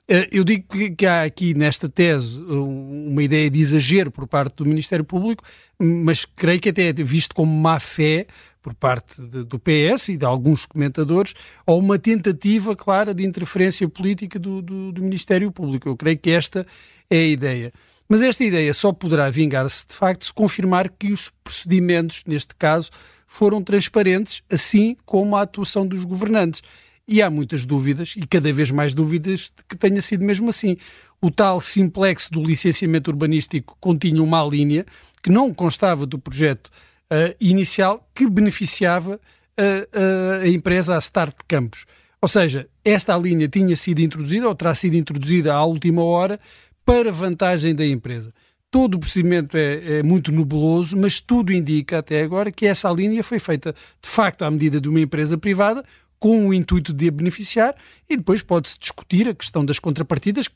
Eh, 0.09 0.29
eu 0.33 0.45
digo 0.45 0.67
que 0.97 1.07
há 1.07 1.23
aqui 1.23 1.55
nesta 1.55 1.89
tese 1.89 2.39
uma 2.39 3.23
ideia 3.23 3.49
de 3.49 3.61
exagero 3.61 4.11
por 4.11 4.27
parte 4.27 4.57
do 4.57 4.67
Ministério 4.67 5.05
Público, 5.05 5.45
mas 5.79 6.25
creio 6.25 6.61
que 6.61 6.71
até 6.71 6.89
é 6.89 6.93
visto 6.93 7.35
como 7.35 7.53
má 7.53 7.79
fé 7.79 8.27
por 8.61 8.75
parte 8.75 9.21
de, 9.21 9.45
do 9.45 9.59
PS 9.59 10.11
e 10.11 10.17
de 10.17 10.25
alguns 10.25 10.67
comentadores, 10.67 11.35
ou 11.67 11.79
uma 11.79 11.99
tentativa 11.99 12.77
clara 12.77 13.13
de 13.13 13.25
interferência 13.25 13.89
política 13.89 14.39
do, 14.39 14.63
do, 14.63 14.93
do 14.93 15.03
Ministério 15.03 15.51
Público. 15.51 15.89
Eu 15.89 15.97
creio 15.97 16.19
que 16.19 16.31
esta 16.31 16.67
é 17.11 17.17
a 17.17 17.27
ideia. 17.27 17.73
Mas 18.09 18.23
esta 18.23 18.45
ideia 18.45 18.73
só 18.75 18.93
poderá 18.93 19.31
vingar-se, 19.31 19.87
de 19.87 19.95
facto, 19.95 20.27
se 20.27 20.33
confirmar 20.33 20.89
que 20.91 21.13
os 21.13 21.31
procedimentos, 21.43 22.23
neste 22.27 22.55
caso, 22.55 22.91
foram 23.27 23.63
transparentes, 23.63 24.43
assim 24.51 24.97
como 25.05 25.35
a 25.35 25.43
atuação 25.43 25.87
dos 25.87 26.05
governantes. 26.05 26.63
E 27.13 27.21
há 27.21 27.29
muitas 27.29 27.67
dúvidas, 27.67 28.15
e 28.17 28.27
cada 28.27 28.51
vez 28.51 28.71
mais 28.71 28.95
dúvidas, 28.95 29.53
de 29.55 29.63
que 29.69 29.77
tenha 29.77 30.01
sido 30.01 30.25
mesmo 30.25 30.49
assim. 30.49 30.79
O 31.21 31.31
tal 31.31 31.61
simplexo 31.61 32.33
do 32.33 32.43
licenciamento 32.43 33.11
urbanístico 33.11 33.77
continha 33.79 34.23
uma 34.23 34.43
linha 34.45 34.87
que 35.23 35.29
não 35.29 35.53
constava 35.53 36.07
do 36.07 36.19
projeto 36.19 36.69
uh, 36.69 37.37
inicial 37.39 38.09
que 38.15 38.27
beneficiava 38.27 39.17
uh, 39.17 40.41
uh, 40.41 40.43
a 40.43 40.49
empresa 40.49 40.97
a 40.97 40.99
Start 41.01 41.37
Campos. 41.47 41.85
Ou 42.19 42.29
seja, 42.29 42.67
esta 42.83 43.15
linha 43.19 43.47
tinha 43.47 43.77
sido 43.77 44.01
introduzida, 44.01 44.49
ou 44.49 44.55
terá 44.55 44.75
sido 44.75 44.97
introduzida 44.97 45.53
à 45.53 45.63
última 45.67 46.03
hora, 46.03 46.41
para 46.83 47.13
vantagem 47.13 47.75
da 47.75 47.85
empresa. 47.85 48.33
Todo 48.71 48.95
o 48.95 48.99
procedimento 48.99 49.55
é, 49.55 49.99
é, 49.99 50.03
muito 50.03 50.33
nebuloso, 50.33 50.97
mas 50.97 51.21
tudo 51.21 51.53
indica 51.53 51.99
até 51.99 52.23
agora 52.23 52.51
que 52.51 52.65
essa 52.65 52.91
linha 52.91 53.23
foi 53.23 53.39
feita 53.39 53.75
de 54.01 54.09
facto 54.09 54.47
à 54.47 54.51
medida 54.51 54.81
de 54.81 54.89
uma 54.89 54.99
empresa 54.99 55.37
privada, 55.37 55.85
com 56.23 56.47
o 56.47 56.55
intuito 56.55 56.93
de 56.93 57.09
a 57.09 57.11
beneficiar, 57.11 57.75
e 58.09 58.17
depois 58.17 58.43
pode-se 58.43 58.79
discutir 58.79 59.27
a 59.29 59.35
questão 59.35 59.65
das 59.65 59.81
contrapartidas 59.81 60.47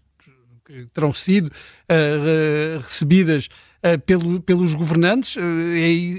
que 0.65 0.87
terão 0.95 1.13
sido 1.13 1.49
uh, 1.49 2.81
recebidas 2.81 3.49
uh, 3.83 4.01
pelo, 4.07 4.41
pelos 4.41 4.75
governantes. 4.75 5.35
Uh, 5.35 5.41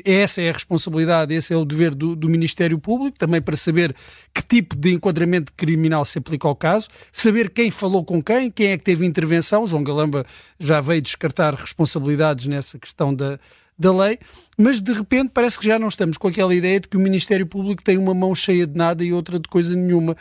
é, 0.04 0.20
essa 0.20 0.42
é 0.42 0.50
a 0.50 0.52
responsabilidade, 0.52 1.34
esse 1.34 1.54
é 1.54 1.56
o 1.56 1.64
dever 1.64 1.96
do, 1.96 2.14
do, 2.14 2.28
Ministério 2.28 2.78
Público, 2.78 3.18
também 3.18 3.42
para 3.42 3.56
saber 3.56 3.96
que 4.34 4.42
tipo 4.42 4.76
de 4.76 4.92
enquadramento 4.92 5.54
criminal 5.54 6.04
se 6.04 6.18
aplica 6.18 6.46
ao 6.46 6.56
caso, 6.56 6.90
saber 7.10 7.50
quem 7.50 7.72
falou 7.72 8.04
com 8.04 8.22
quem, 8.22 8.52
quem 8.52 8.72
é 8.72 8.78
que 8.78 8.84
teve 8.84 9.06
intervenção. 9.06 9.66
João 9.66 9.82
Galamba 9.82 10.26
já 10.60 10.82
veio 10.82 11.02
descartar 11.02 11.54
responsabilidades 11.54 12.48
nessa 12.48 12.78
questão 12.78 13.16
da, 13.16 13.40
da 13.78 13.96
lei, 13.96 14.18
mas 14.58 14.82
de 14.82 14.92
repente 14.92 15.30
parece 15.32 15.60
que 15.60 15.68
já 15.68 15.78
não 15.78 15.88
estamos 15.88 16.18
com 16.18 16.28
aquela 16.28 16.54
ideia 16.54 16.80
de 16.80 16.88
que 16.88 16.98
o 16.98 17.00
Ministério 17.00 17.46
Público 17.46 17.84
tem 17.84 17.98
uma 17.98 18.14
mão 18.14 18.34
cheia 18.34 18.66
de 18.66 18.76
nada 18.76 19.04
e 19.04 19.14
outra 19.14 19.40
de 19.40 19.48
coisa 19.48 19.76
nenhuma, 19.76 20.18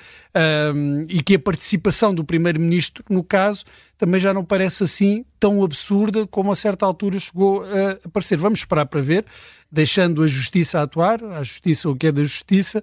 um, 0.75 1.05
e 1.09 1.23
que 1.23 1.37
a 1.37 1.39
participação 1.39 2.15
do 2.15 2.23
Primeiro-Ministro, 2.23 3.03
no 3.09 3.25
caso, 3.25 3.65
também 3.97 4.21
já 4.21 4.35
não 4.35 4.45
parece 4.45 4.85
assim 4.85 5.25
tão 5.41 5.65
absurda 5.65 6.27
como 6.27 6.53
a 6.53 6.57
certa 6.57 6.85
altura 6.85 7.19
chegou 7.19 7.65
a 7.65 7.93
aparecer. 8.05 8.37
Vamos 8.37 8.59
esperar 8.59 8.85
para 8.85 9.01
ver, 9.01 9.25
deixando 9.73 10.23
a 10.23 10.27
Justiça 10.27 10.83
atuar, 10.83 11.25
a 11.25 11.43
Justiça 11.43 11.89
o 11.89 11.97
que 11.97 12.09
é 12.09 12.13
da 12.13 12.23
Justiça, 12.23 12.83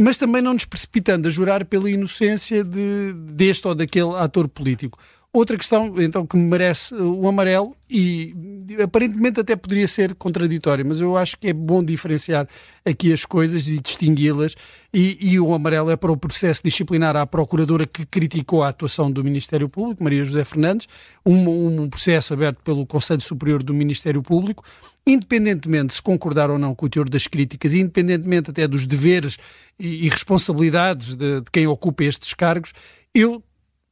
mas 0.00 0.16
também 0.16 0.42
não 0.42 0.54
nos 0.54 0.64
precipitando 0.64 1.26
a 1.26 1.30
jurar 1.30 1.64
pela 1.64 1.90
inocência 1.90 2.62
de, 2.62 3.12
deste 3.12 3.66
ou 3.66 3.74
daquele 3.74 4.14
ator 4.16 4.48
político. 4.48 4.98
Outra 5.34 5.58
questão, 5.58 5.92
então, 6.00 6.24
que 6.24 6.36
me 6.36 6.44
merece 6.44 6.94
o 6.94 7.26
amarelo, 7.26 7.74
e 7.90 8.32
aparentemente 8.80 9.40
até 9.40 9.56
poderia 9.56 9.88
ser 9.88 10.14
contraditório, 10.14 10.86
mas 10.86 11.00
eu 11.00 11.16
acho 11.16 11.36
que 11.36 11.48
é 11.48 11.52
bom 11.52 11.82
diferenciar 11.82 12.46
aqui 12.84 13.12
as 13.12 13.24
coisas 13.24 13.66
e 13.66 13.80
distingui-las, 13.80 14.54
e, 14.92 15.18
e, 15.20 15.40
o 15.40 15.52
amarelo 15.52 15.90
é 15.90 15.96
para 15.96 16.12
o 16.12 16.16
processo 16.16 16.62
disciplinar 16.62 17.16
à 17.16 17.26
procuradora 17.26 17.84
que 17.84 18.06
criticou 18.06 18.62
a 18.62 18.68
atuação 18.68 19.10
do 19.10 19.24
Ministério 19.24 19.68
Público, 19.68 20.04
Maria 20.04 20.24
José 20.24 20.44
Fernandes, 20.44 20.86
um, 21.26 21.82
um 21.82 21.90
processo 21.90 22.32
aberto 22.32 22.62
pelo 22.62 22.86
Conselho 22.86 23.20
Superior 23.20 23.60
do 23.60 23.74
Ministério 23.74 24.22
Público, 24.22 24.62
independentemente 25.04 25.94
se 25.94 26.00
concordar 26.00 26.48
ou 26.48 26.60
não 26.60 26.76
com 26.76 26.86
o 26.86 26.88
teor 26.88 27.08
das 27.08 27.26
críticas, 27.26 27.74
independentemente 27.74 28.52
até 28.52 28.68
dos 28.68 28.86
deveres 28.86 29.36
e, 29.80 30.06
e 30.06 30.08
responsabilidades 30.08 31.16
de, 31.16 31.40
de 31.40 31.50
quem 31.50 31.66
ocupa 31.66 32.04
estes 32.04 32.32
cargos, 32.34 32.72
eu 33.12 33.42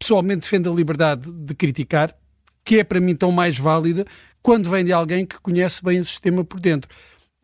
pessoalmente 0.02 0.40
defendo 0.40 0.70
a 0.70 0.74
liberdade 0.74 1.30
de 1.30 1.54
criticar, 1.54 2.12
que 2.64 2.80
é 2.80 2.84
para 2.84 3.00
mim 3.00 3.14
tão 3.14 3.30
mais 3.30 3.56
válida 3.56 4.04
quando 4.42 4.68
vem 4.68 4.84
de 4.84 4.92
alguém 4.92 5.24
que 5.24 5.38
conhece 5.40 5.82
bem 5.82 6.00
o 6.00 6.04
sistema 6.04 6.44
por 6.44 6.58
dentro. 6.58 6.90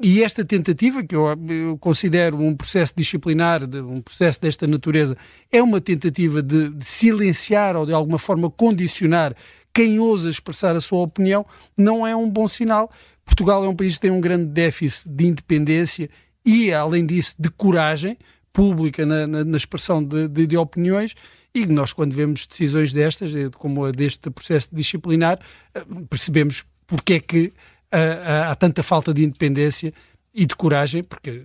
E 0.02 0.22
esta 0.22 0.44
tentativa, 0.44 1.02
que 1.02 1.14
eu, 1.14 1.26
eu 1.48 1.78
considero 1.78 2.36
um 2.36 2.56
processo 2.56 2.92
disciplinar, 2.96 3.64
de, 3.64 3.80
um 3.80 4.00
processo 4.00 4.40
desta 4.40 4.66
natureza, 4.66 5.16
é 5.50 5.62
uma 5.62 5.80
tentativa 5.80 6.42
de, 6.42 6.70
de, 6.70 6.84
silenciar 6.84 7.76
ou 7.76 7.86
de 7.86 7.92
alguma 7.92 8.18
forma 8.18 8.50
condicionar 8.50 9.34
quem 9.72 10.00
ousa 10.00 10.28
expressar 10.28 10.74
a 10.74 10.80
sua 10.80 11.00
opinião, 11.00 11.46
não 11.76 12.04
é 12.04 12.14
um 12.14 12.28
bom 12.28 12.48
sinal. 12.48 12.90
Portugal 13.24 13.64
é 13.64 13.68
um 13.68 13.76
país 13.76 13.94
que 13.94 14.00
tem 14.00 14.10
um 14.10 14.20
grande 14.20 14.46
déficit 14.46 15.08
de 15.08 15.26
independência 15.26 16.10
e, 16.44 16.72
além 16.72 17.06
disso, 17.06 17.36
de 17.38 17.50
coragem 17.50 18.16
pública 18.52 19.06
na, 19.06 19.26
na, 19.26 19.44
na 19.44 19.56
expressão 19.56 20.02
de, 20.02 20.26
de, 20.26 20.46
de 20.46 20.56
opiniões 20.56 21.14
e 21.54 21.66
nós, 21.66 21.92
quando 21.92 22.12
vemos 22.12 22.46
decisões 22.46 22.92
destas, 22.92 23.34
eh, 23.34 23.50
como 23.56 23.84
a 23.84 23.90
deste 23.90 24.30
processo 24.30 24.68
disciplinar, 24.72 25.38
eh, 25.74 25.84
percebemos 26.08 26.64
porque 26.86 27.14
é 27.14 27.20
que 27.20 27.52
há, 27.90 28.50
há 28.50 28.54
tanta 28.54 28.82
falta 28.82 29.12
de 29.12 29.24
independência 29.24 29.92
e 30.32 30.46
de 30.46 30.54
coragem, 30.54 31.02
porque, 31.02 31.42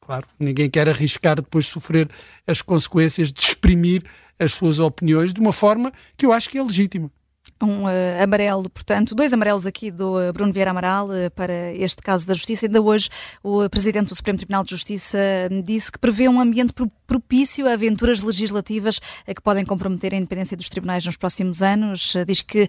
claro, 0.00 0.26
ninguém 0.38 0.70
quer 0.70 0.88
arriscar 0.88 1.36
depois 1.36 1.66
sofrer 1.66 2.08
as 2.46 2.62
consequências 2.62 3.32
de 3.32 3.40
exprimir 3.40 4.02
as 4.38 4.52
suas 4.52 4.78
opiniões 4.78 5.34
de 5.34 5.40
uma 5.40 5.52
forma 5.52 5.92
que 6.16 6.24
eu 6.24 6.32
acho 6.32 6.48
que 6.48 6.58
é 6.58 6.62
legítima. 6.62 7.10
Um 7.62 7.84
uh, 7.84 8.22
amarelo, 8.22 8.68
portanto, 8.68 9.14
dois 9.14 9.32
amarelos 9.32 9.64
aqui 9.64 9.90
do 9.90 10.18
uh, 10.18 10.32
Bruno 10.32 10.52
Vieira 10.52 10.70
Amaral 10.70 11.06
uh, 11.06 11.30
para 11.34 11.72
este 11.72 12.02
caso 12.02 12.26
da 12.26 12.34
Justiça. 12.34 12.66
Ainda 12.66 12.82
hoje 12.82 13.08
o 13.42 13.68
Presidente 13.70 14.08
do 14.08 14.14
Supremo 14.14 14.36
Tribunal 14.36 14.64
de 14.64 14.70
Justiça 14.70 15.18
hum, 15.50 15.62
disse 15.62 15.90
que 15.90 15.98
prevê 15.98 16.28
um 16.28 16.40
ambiente 16.40 16.74
propício 17.06 17.68
a 17.68 17.72
aventuras 17.74 18.20
legislativas 18.20 18.98
que 19.26 19.40
podem 19.42 19.64
comprometer 19.64 20.12
a 20.14 20.16
independência 20.16 20.56
dos 20.56 20.68
tribunais 20.68 21.06
nos 21.06 21.16
próximos 21.16 21.62
anos. 21.62 22.14
Diz 22.26 22.40
que 22.40 22.66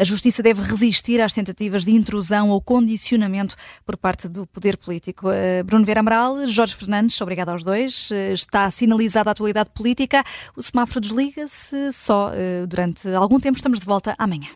a 0.00 0.02
Justiça 0.02 0.42
deve 0.42 0.62
resistir 0.62 1.20
às 1.20 1.32
tentativas 1.32 1.84
de 1.84 1.92
intrusão 1.92 2.48
ou 2.48 2.60
condicionamento 2.62 3.54
por 3.84 3.96
parte 3.96 4.26
do 4.26 4.46
poder 4.46 4.78
político. 4.78 5.28
Bruno 5.66 5.84
Vieira 5.84 6.00
Amaral, 6.00 6.48
Jorge 6.48 6.74
Fernandes, 6.74 7.20
obrigado 7.20 7.50
aos 7.50 7.62
dois. 7.62 8.10
Está 8.32 8.70
sinalizada 8.70 9.30
a 9.30 9.32
atualidade 9.32 9.68
política. 9.70 10.24
O 10.56 10.62
semáforo 10.62 11.00
desliga-se 11.00 11.92
só 11.92 12.32
durante 12.66 13.06
algum 13.10 13.38
tempo. 13.38 13.56
Estamos 13.56 13.78
de 13.78 13.86
volta 13.86 14.13
amanhã. 14.18 14.48